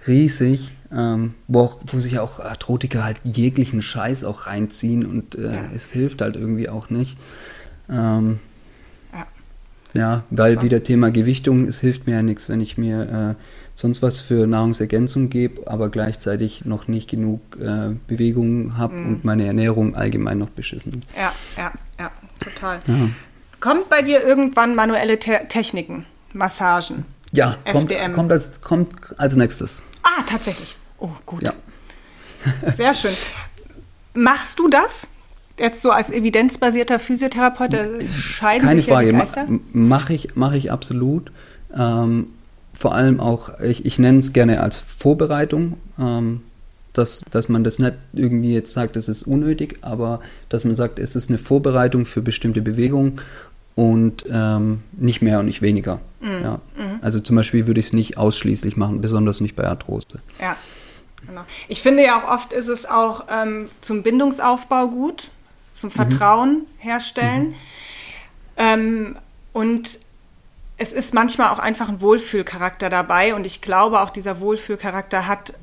[0.06, 5.44] riesig, ähm, wo, auch, wo sich auch Arthrotiker halt jeglichen Scheiß auch reinziehen und äh,
[5.44, 5.64] ja.
[5.74, 7.18] es hilft halt irgendwie auch nicht.
[7.90, 8.40] Ähm.
[9.94, 13.44] Ja, weil wieder Thema Gewichtung, es hilft mir ja nichts, wenn ich mir äh,
[13.76, 19.08] sonst was für Nahrungsergänzung gebe, aber gleichzeitig noch nicht genug äh, Bewegung habe mhm.
[19.08, 21.02] und meine Ernährung allgemein noch beschissen.
[21.18, 22.80] Ja, ja, ja, total.
[22.88, 23.10] Ja.
[23.60, 27.06] Kommt bei dir irgendwann manuelle Te Techniken, Massagen?
[27.32, 29.84] Ja, kommt, kommt, als, kommt als nächstes.
[30.04, 30.76] Ah, tatsächlich.
[31.00, 31.42] Oh, gut.
[31.42, 31.54] Ja.
[32.78, 33.14] Sehr schön.
[34.14, 35.08] Machst du das?
[35.60, 37.76] Jetzt so als evidenzbasierter Physiotherapeut,
[38.16, 41.32] scheiden Keine Frage, ja mache ich, mach ich absolut.
[41.76, 42.28] Ähm,
[42.74, 46.42] vor allem auch, ich, ich nenne es gerne als Vorbereitung, ähm,
[46.94, 51.00] dass, dass man das nicht irgendwie jetzt sagt, es ist unnötig, aber dass man sagt,
[51.00, 53.22] es ist eine Vorbereitung für bestimmte Bewegungen
[53.76, 56.00] und ähm, nicht mehr und nicht weniger.
[56.20, 56.44] Mhm.
[56.44, 56.62] Ja.
[56.78, 57.00] Mhm.
[57.02, 60.20] Also zum Beispiel würde ich es nicht ausschließlich machen, besonders nicht bei Arthrose.
[60.40, 60.56] Ja,
[61.28, 61.42] genau.
[61.68, 65.30] Ich finde ja auch oft ist es auch ähm, zum Bindungsaufbau gut,
[65.74, 65.94] zum mhm.
[65.94, 66.66] Vertrauen mhm.
[66.78, 67.56] herstellen.
[68.56, 69.18] Ähm,
[69.52, 70.00] und
[70.78, 75.54] es ist manchmal auch einfach ein Wohlfühlcharakter dabei und ich glaube auch dieser Wohlfühlcharakter hat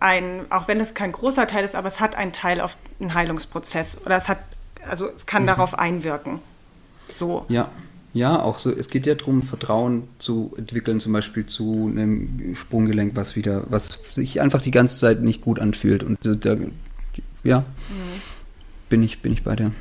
[0.00, 3.14] ein, auch wenn es kein großer Teil ist, aber es hat einen Teil auf den
[3.14, 4.38] Heilungsprozess oder es hat,
[4.88, 5.48] also es kann mhm.
[5.48, 6.40] darauf einwirken.
[7.08, 7.46] So.
[7.48, 7.70] Ja,
[8.12, 8.70] ja, auch so.
[8.70, 13.98] Es geht ja darum, Vertrauen zu entwickeln, zum Beispiel zu einem Sprunggelenk, was wieder, was
[14.12, 16.04] sich einfach die ganze Zeit nicht gut anfühlt.
[16.04, 16.56] Und da,
[17.42, 18.22] ja, mhm.
[18.88, 19.72] Bin ich, bin ich bei dir.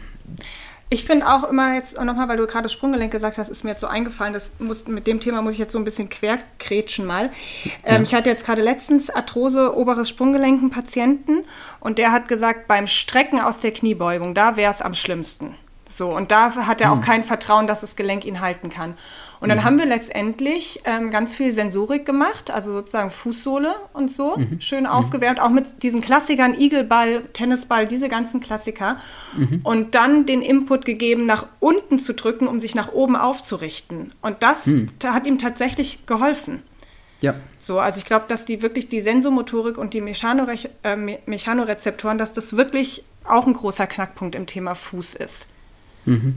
[0.90, 3.80] Ich finde auch immer jetzt nochmal, weil du gerade Sprunggelenk gesagt hast, ist mir jetzt
[3.80, 7.32] so eingefallen, das muss, mit dem Thema muss ich jetzt so ein bisschen querkrätschen mal.
[7.84, 8.02] Ähm, ja.
[8.02, 11.46] Ich hatte jetzt gerade letztens Arthrose oberes Sprunggelenk einen Patienten
[11.80, 15.56] und der hat gesagt, beim Strecken aus der Kniebeugung, da wäre es am schlimmsten.
[15.90, 17.04] So, und da hat er auch hm.
[17.04, 18.96] kein Vertrauen, dass das Gelenk ihn halten kann.
[19.44, 19.64] Und dann mhm.
[19.66, 24.62] haben wir letztendlich ähm, ganz viel Sensorik gemacht, also sozusagen Fußsohle und so, mhm.
[24.62, 24.90] schön mhm.
[24.90, 28.96] aufgewärmt, auch mit diesen Klassikern, Igelball, Tennisball, diese ganzen Klassiker.
[29.36, 29.60] Mhm.
[29.66, 34.14] Und dann den Input gegeben, nach unten zu drücken, um sich nach oben aufzurichten.
[34.22, 34.92] Und das mhm.
[35.04, 36.64] hat ihm tatsächlich geholfen.
[37.20, 37.36] Ja.
[37.58, 42.32] So, also ich glaube, dass die wirklich die Sensomotorik und die Mechanore äh, Mechanorezeptoren, dass
[42.32, 45.50] das wirklich auch ein großer Knackpunkt im Thema Fuß ist.
[46.06, 46.36] Mhm.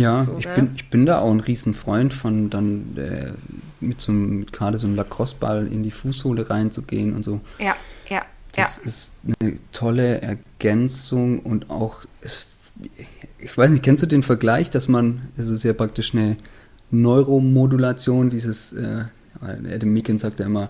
[0.00, 3.32] Ja, so, ich, bin, ich bin da auch ein Riesenfreund von dann äh,
[3.80, 7.40] mit so einem, gerade so einem Lacrosse-Ball in die Fußsohle reinzugehen und so.
[7.58, 7.76] Ja,
[8.08, 8.22] ja.
[8.52, 8.82] Das ja.
[8.84, 12.46] ist eine tolle Ergänzung und auch, es,
[13.38, 16.36] ich weiß nicht, kennst du den Vergleich, dass man, es ist ja praktisch eine
[16.90, 19.04] Neuromodulation, dieses, äh,
[19.40, 20.68] Adam Meakin sagt ja immer,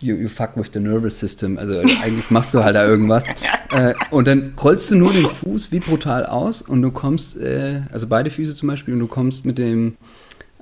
[0.00, 1.58] you, you fuck with the nervous system.
[1.58, 3.28] Also eigentlich machst du halt da irgendwas.
[3.70, 7.82] äh, und dann rollst du nur den Fuß wie brutal aus und du kommst, äh,
[7.92, 9.96] also beide Füße zum Beispiel, und du kommst mit dem,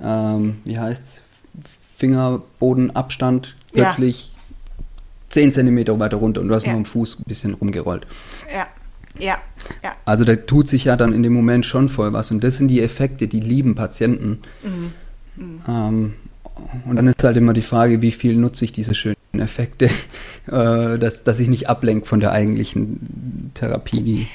[0.03, 1.23] ähm, wie heißt's,
[1.97, 4.85] Fingerbodenabstand plötzlich ja.
[5.29, 6.73] 10 Zentimeter weiter runter und du hast ja.
[6.73, 8.07] nur am Fuß ein bisschen rumgerollt.
[8.53, 8.67] Ja.
[9.19, 9.39] Ja,
[9.83, 9.95] ja.
[10.05, 12.31] Also da tut sich ja dann in dem Moment schon voll was.
[12.31, 14.41] Und das sind die Effekte, die lieben Patienten.
[14.63, 14.93] Mhm.
[15.37, 15.61] Mhm.
[15.69, 16.15] Ähm,
[16.87, 19.87] und dann ist halt immer die Frage, wie viel nutze ich diese schönen Effekte,
[20.47, 24.29] äh, dass, dass ich nicht ablenke von der eigentlichen Therapie.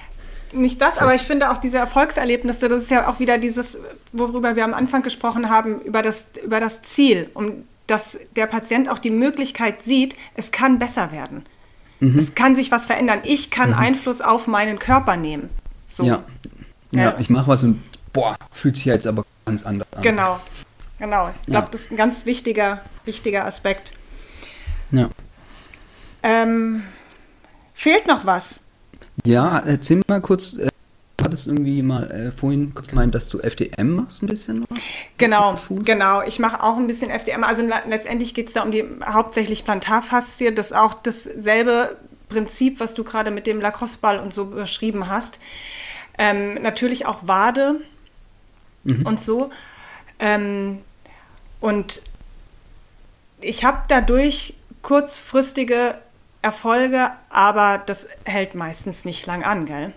[0.54, 3.78] Nicht das, aber ich finde auch diese Erfolgserlebnisse, das ist ja auch wieder dieses,
[4.14, 8.90] worüber wir am Anfang gesprochen haben, über das, über das Ziel, um dass der Patient
[8.90, 11.46] auch die Möglichkeit sieht, es kann besser werden.
[12.00, 12.20] Mhm.
[12.20, 13.22] Es kann sich was verändern.
[13.24, 13.78] Ich kann mhm.
[13.78, 15.50] Einfluss auf meinen Körper nehmen.
[15.88, 16.04] So.
[16.04, 16.24] Ja.
[16.92, 17.02] ja.
[17.02, 17.82] ja, ich mache was und
[18.14, 20.04] boah, fühlt sich jetzt aber ganz anders an.
[20.04, 20.40] Genau,
[21.00, 21.72] Genau, ich glaube, ja.
[21.72, 23.92] das ist ein ganz wichtiger, wichtiger Aspekt.
[24.92, 25.10] Ja.
[26.24, 26.84] Ähm,
[27.74, 28.60] fehlt noch was?
[29.26, 30.58] Ja, erzähl mal kurz.
[30.58, 30.70] Äh,
[31.18, 34.80] du hattest irgendwie mal äh, vorhin kurz gemeint, dass du FDM machst ein bisschen was?
[35.18, 36.22] Genau, genau.
[36.24, 37.44] Ich mache auch ein bisschen FDM.
[37.44, 40.54] Also letztendlich geht es da um die hauptsächlich Plantarfaszie.
[40.54, 41.96] Das ist auch dasselbe
[42.30, 45.40] Prinzip, was du gerade mit dem Lacrosse-Ball und so beschrieben hast.
[46.18, 47.82] Ähm, natürlich auch Wade
[48.84, 49.06] mhm.
[49.06, 49.52] und so.
[50.20, 50.80] Ähm,
[51.60, 52.02] und
[53.42, 55.96] ich habe dadurch kurzfristige
[56.42, 59.94] Erfolge, aber das hält meistens nicht lang an, gell?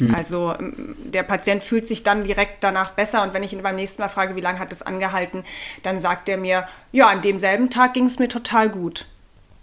[0.00, 0.14] Mhm.
[0.14, 3.76] Also ähm, der Patient fühlt sich dann direkt danach besser und wenn ich ihn beim
[3.76, 5.44] nächsten Mal frage, wie lange hat es angehalten,
[5.82, 9.06] dann sagt er mir, ja, an demselben Tag ging es mir total gut.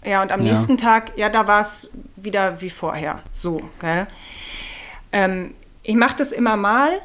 [0.04, 0.54] Ja, und am ja.
[0.54, 3.20] nächsten Tag, ja, da war es wieder wie vorher.
[3.32, 4.08] So, gell?
[5.12, 7.02] Ähm, ich mache das immer mal.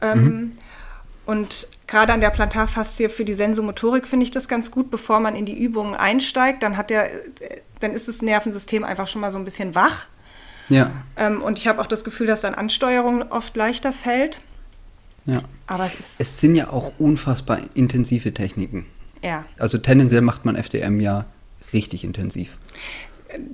[0.00, 0.58] Ähm, mhm.
[1.26, 5.36] Und gerade an der Plantarfaszie für die Sensomotorik finde ich das ganz gut, bevor man
[5.36, 6.62] in die Übungen einsteigt.
[6.62, 7.10] Dann hat der,
[7.80, 10.06] dann ist das Nervensystem einfach schon mal so ein bisschen wach.
[10.68, 10.90] Ja.
[11.16, 14.40] Ähm, und ich habe auch das Gefühl, dass dann Ansteuerung oft leichter fällt.
[15.26, 15.42] Ja.
[15.66, 16.14] Aber es ist.
[16.18, 18.86] Es sind ja auch unfassbar intensive Techniken.
[19.22, 19.44] Ja.
[19.58, 21.26] Also tendenziell macht man FDM ja
[21.72, 22.58] richtig intensiv.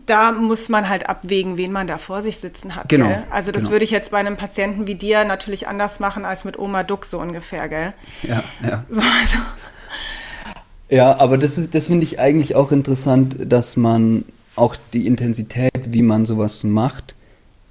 [0.07, 2.89] Da muss man halt abwägen, wen man da vor sich sitzen hat.
[2.89, 3.23] Genau, Gell?
[3.31, 3.73] Also das genau.
[3.73, 7.05] würde ich jetzt bei einem Patienten wie dir natürlich anders machen als mit Oma Duck
[7.07, 7.93] so ungefähr, gell?
[8.23, 8.85] Ja, ja.
[8.91, 9.39] So, also,
[10.89, 14.25] Ja, aber das ist, das finde ich eigentlich auch interessant, dass man
[14.57, 17.15] auch die Intensität, wie man sowas macht,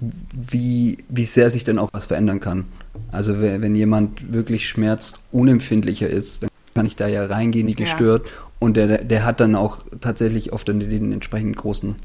[0.00, 2.64] wie, wie sehr sich dann auch was verändern kann.
[3.12, 7.86] Also we- wenn jemand wirklich schmerzunempfindlicher ist, dann kann ich da ja reingehen wie Ja.
[8.60, 11.96] Und der, der hat dann auch tatsächlich oft dann den entsprechend großen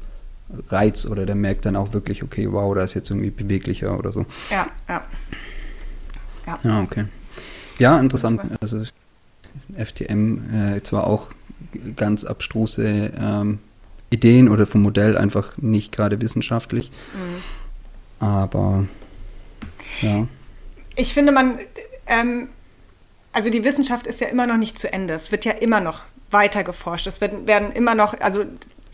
[0.68, 4.12] Reiz oder der merkt dann auch wirklich, okay, wow, da ist jetzt irgendwie beweglicher oder
[4.12, 4.26] so.
[4.50, 5.04] ja, ja.
[6.62, 7.06] Ja, okay.
[7.78, 8.40] Ja, interessant.
[8.60, 8.82] Also
[9.76, 11.30] FTM äh, zwar auch
[11.96, 13.58] ganz abstruse ähm,
[14.10, 16.92] Ideen oder vom Modell einfach nicht gerade wissenschaftlich,
[18.20, 18.86] aber
[20.00, 20.28] ja.
[20.94, 21.58] Ich finde, man,
[22.06, 22.48] ähm,
[23.32, 25.14] also die Wissenschaft ist ja immer noch nicht zu Ende.
[25.14, 27.06] Es wird ja immer noch weiter geforscht.
[27.06, 28.44] Es werden, werden immer noch, also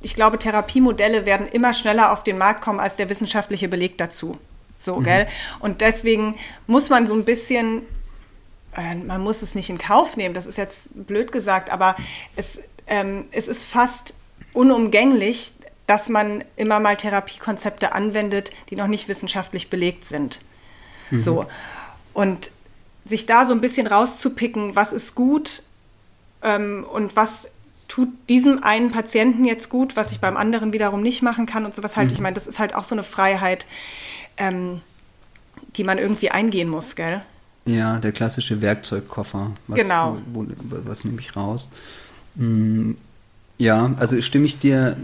[0.01, 4.39] ich glaube, Therapiemodelle werden immer schneller auf den Markt kommen als der wissenschaftliche Beleg dazu.
[4.79, 5.29] So, gell?
[5.61, 7.83] Und deswegen muss man so ein bisschen,
[8.77, 11.97] äh, man muss es nicht in Kauf nehmen, das ist jetzt blöd gesagt, aber
[12.35, 14.15] es, ähm, es ist fast
[14.53, 15.53] unumgänglich,
[15.87, 20.41] dass man immer mal Therapiekonzepte anwendet, die noch nicht wissenschaftlich belegt sind.
[21.13, 21.47] So.
[22.15, 22.51] Und
[23.05, 25.63] sich da so ein bisschen rauszupicken, was ist gut
[26.43, 27.51] ähm, und was
[27.89, 31.75] tut diesem einen Patienten jetzt gut, was ich beim anderen wiederum nicht machen kann und
[31.75, 32.11] sowas halt.
[32.11, 33.67] Ich meine, das ist halt auch so eine Freiheit,
[34.39, 34.81] ähm,
[35.77, 37.21] die man irgendwie eingehen muss, gell?
[37.67, 39.53] Ja, der klassische Werkzeugkoffer.
[39.69, 40.17] Was, Genau.
[40.33, 41.71] Wo, wo, was nehme ich raus?
[42.35, 42.93] Mm,
[43.59, 44.97] Ja, also stimme ich dir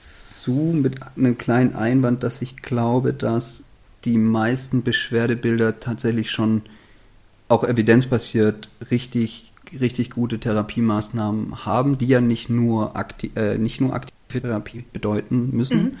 [0.00, 3.62] zu mit einem kleinen Einwand, dass ich glaube, dass
[4.04, 6.62] die meisten Beschwerdebilder tatsächlich schon
[7.48, 9.45] auch evidenzbasiert richtig,
[9.80, 15.50] richtig gute Therapiemaßnahmen haben, die ja nicht nur, akti äh, nicht nur aktive Therapie bedeuten
[15.52, 15.98] müssen.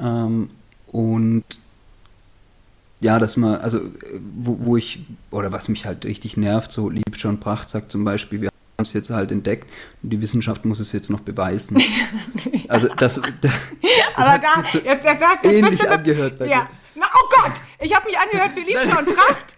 [0.00, 0.50] Ähm,
[0.86, 1.44] und
[3.00, 6.90] ja, dass man, also äh, wo, wo ich, oder was mich halt richtig nervt, so
[6.90, 9.68] Liebscher Pracht sagt zum Beispiel, wir haben es jetzt halt entdeckt
[10.02, 11.82] und die Wissenschaft muss es jetzt noch beweisen.
[12.68, 13.52] Also das, das,
[14.14, 16.68] Aber hat da, jetzt so jetzt, jetzt, ähnlich angehört bei ja.
[16.94, 19.56] Na, oh Gott, ich habe mich angehört wie Liebster und Pracht.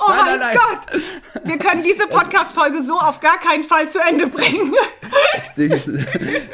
[0.00, 0.58] Oh Nein, mein nein, nein.
[0.58, 4.74] Gott, wir können diese Podcast-Folge so auf gar keinen Fall zu Ende bringen.
[5.56, 5.88] Ding ist,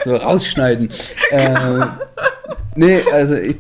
[0.05, 0.91] so rausschneiden.
[1.31, 1.87] äh,
[2.77, 3.57] nee, also ich,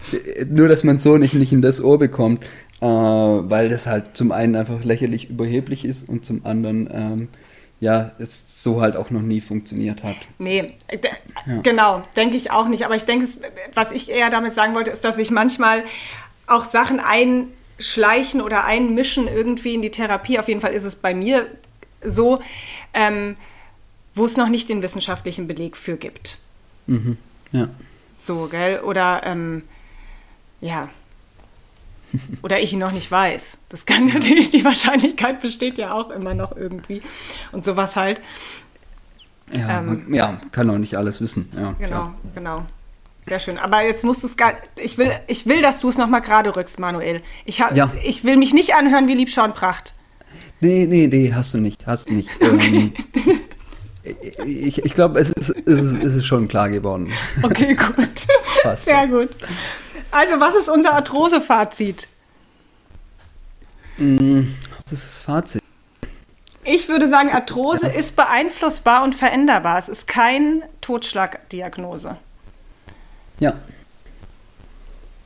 [0.48, 2.44] nur, dass man so nicht, nicht in das Ohr bekommt,
[2.80, 7.28] äh, weil das halt zum einen einfach lächerlich überheblich ist und zum anderen, ähm,
[7.80, 10.16] ja, es so halt auch noch nie funktioniert hat.
[10.38, 10.98] Nee, äh,
[11.62, 12.84] genau, denke ich auch nicht.
[12.84, 13.26] Aber ich denke,
[13.74, 15.84] was ich eher damit sagen wollte, ist, dass sich manchmal
[16.46, 17.00] auch Sachen
[17.80, 20.38] einschleichen oder einmischen irgendwie in die Therapie.
[20.38, 21.46] Auf jeden Fall ist es bei mir
[22.04, 22.42] so,
[22.94, 23.36] ähm,
[24.14, 26.38] wo es noch nicht den wissenschaftlichen Beleg für gibt.
[26.86, 27.16] Mhm.
[27.52, 27.68] Ja.
[28.16, 28.80] So, gell?
[28.80, 29.62] Oder, ähm,
[30.60, 30.88] ja.
[32.42, 33.56] Oder ich ihn noch nicht weiß.
[33.70, 37.02] Das kann natürlich, die Wahrscheinlichkeit besteht ja auch immer noch irgendwie.
[37.52, 38.20] Und sowas halt.
[39.52, 41.50] Ja, Ähm, man, ja, kann auch nicht alles wissen.
[41.54, 42.14] Ja, Genau, klar.
[42.34, 42.66] genau.
[43.30, 43.58] Sehr schön.
[43.58, 44.54] Aber jetzt musst du es gar.
[44.74, 47.22] Ich will, ich will, dass du es nochmal gerade rückst, Manuel.
[47.44, 47.92] Ich, ha, Ja.
[48.02, 49.94] ich will mich nicht anhören wie Liebschau und Pracht.
[50.58, 52.28] Nee, nee, nee, hast du nicht, hast du nicht.
[54.02, 57.12] Ähm, ich ich glaube, es ist, es, ist, es ist schon klar geworden.
[57.42, 58.26] Okay, gut.
[58.62, 58.84] Passt.
[58.84, 59.28] Sehr gut.
[60.10, 62.08] Also, was ist unser Arthrose-Fazit?
[63.98, 64.06] Das
[64.92, 65.62] ist das Fazit.
[66.64, 69.78] Ich würde sagen, Arthrose ist beeinflussbar und veränderbar.
[69.78, 72.16] Es ist kein Totschlagdiagnose.
[73.40, 73.58] Ja.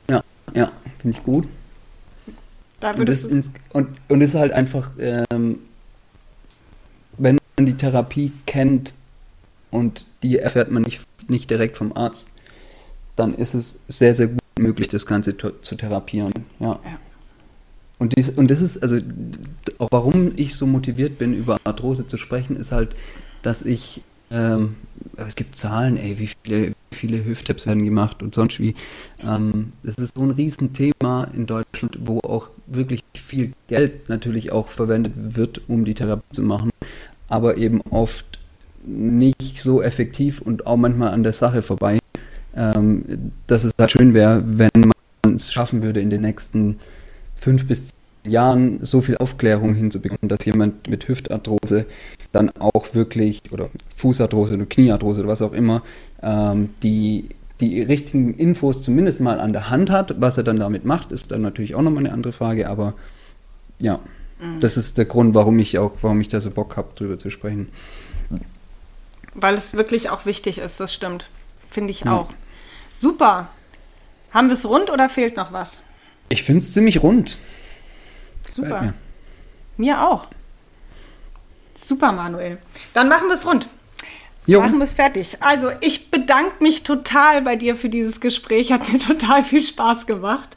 [0.09, 1.47] Ja, ja, finde ich gut.
[2.79, 5.59] Da Und das, ins, und, und ist halt einfach, ähm,
[7.17, 8.93] wenn man die Therapie kennt
[9.71, 12.29] und die erfährt man nicht, nicht direkt vom Arzt,
[13.15, 16.33] dann ist es sehr, sehr gut möglich, das Ganze zu, therapieren.
[16.59, 16.79] Ja.
[16.83, 16.99] Ja.
[17.97, 18.99] Und, dies, und das ist, also,
[19.77, 22.93] auch warum ich so motiviert bin, über Arthrose zu sprechen, ist halt,
[23.41, 24.01] dass ich,
[24.31, 24.75] ähm,
[25.15, 28.75] es gibt Zahlen, ey, wie viele, viele Hüfttabs werden gemacht und sonst wie.
[29.21, 34.69] Ähm, das ist so ein Riesenthema in Deutschland, wo auch wirklich viel Geld natürlich auch
[34.69, 36.71] verwendet wird, um die Therapie zu machen,
[37.27, 38.39] aber eben oft
[38.85, 41.99] nicht so effektiv und auch manchmal an der Sache vorbei,
[42.55, 44.91] ähm, dass es halt schön wäre, wenn
[45.23, 46.79] man es schaffen würde, in den nächsten
[47.35, 47.89] fünf bis
[48.27, 51.85] Jahren so viel Aufklärung hinzubekommen, dass jemand mit Hüftarthrose
[52.31, 55.81] dann auch wirklich, oder Fußarthrose oder Kniearthrose oder was auch immer,
[56.21, 57.29] ähm, die,
[57.61, 60.19] die richtigen Infos zumindest mal an der Hand hat.
[60.19, 62.93] Was er dann damit macht, ist dann natürlich auch nochmal eine andere Frage, aber
[63.79, 63.99] ja,
[64.39, 64.59] mhm.
[64.59, 67.29] das ist der Grund, warum ich auch, warum ich da so Bock habe, drüber zu
[67.29, 67.67] sprechen.
[69.33, 71.29] Weil es wirklich auch wichtig ist, das stimmt.
[71.69, 72.13] Finde ich ja.
[72.13, 72.29] auch.
[72.97, 73.49] Super.
[74.31, 75.81] Haben wir es rund oder fehlt noch was?
[76.29, 77.37] Ich finde es ziemlich rund.
[78.55, 78.81] Super.
[78.81, 78.93] Mir.
[79.77, 80.07] mir.
[80.07, 80.27] auch.
[81.75, 82.57] Super, Manuel.
[82.93, 83.67] Dann machen wir es rund.
[84.47, 84.61] Jo.
[84.61, 85.37] Machen wir es fertig.
[85.41, 88.71] Also, ich bedanke mich total bei dir für dieses Gespräch.
[88.71, 90.55] Hat mir total viel Spaß gemacht.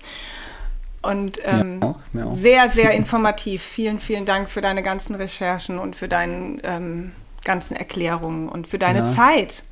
[1.00, 2.36] Und ähm, mir auch, mir auch.
[2.36, 3.62] sehr, sehr informativ.
[3.62, 7.12] Vielen, vielen Dank für deine ganzen Recherchen und für deine ähm,
[7.44, 9.64] ganzen Erklärungen und für deine ja, Zeit.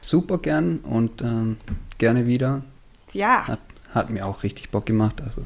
[0.00, 1.58] Super gern und ähm,
[1.98, 2.62] gerne wieder.
[3.12, 3.46] Ja.
[3.46, 3.60] Hat,
[3.94, 5.20] hat, mir auch richtig Bock gemacht.
[5.22, 5.44] Also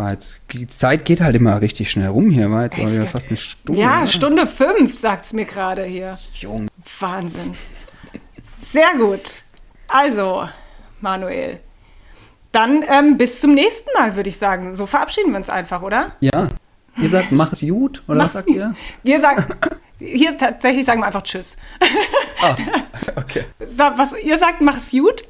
[0.00, 2.50] war jetzt, die Zeit geht halt immer richtig schnell rum hier.
[2.50, 3.80] War jetzt es war fast eine Stunde.
[3.80, 4.06] Ja, oder?
[4.06, 6.18] Stunde fünf, sagt es mir gerade hier.
[6.32, 6.68] Jung.
[6.98, 7.54] Wahnsinn.
[8.72, 9.42] Sehr gut.
[9.88, 10.48] Also,
[11.00, 11.60] Manuel.
[12.50, 14.74] Dann ähm, bis zum nächsten Mal, würde ich sagen.
[14.74, 16.12] So verabschieden wir uns einfach, oder?
[16.20, 16.48] Ja.
[16.96, 18.74] Ihr sagt, mach es gut, oder mach, was sagt ihr?
[19.02, 19.44] Wir sagen,
[19.98, 21.56] hier tatsächlich sagen wir einfach Tschüss.
[22.42, 22.56] Ah,
[23.16, 23.44] okay.
[23.58, 25.24] Was, ihr sagt, mach es gut?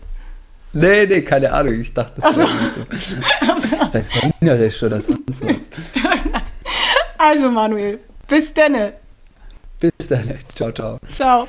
[0.72, 1.80] Nee, nee, keine Ahnung.
[1.80, 2.80] Ich dachte, das wäre so.
[2.96, 3.86] so.
[3.90, 5.70] Vielleicht Wienerisch oder sonst was.
[7.18, 7.98] Also, Manuel,
[8.28, 8.94] bis denne.
[9.80, 10.38] Bis dann.
[10.54, 10.98] Ciao, ciao.
[11.12, 11.48] Ciao.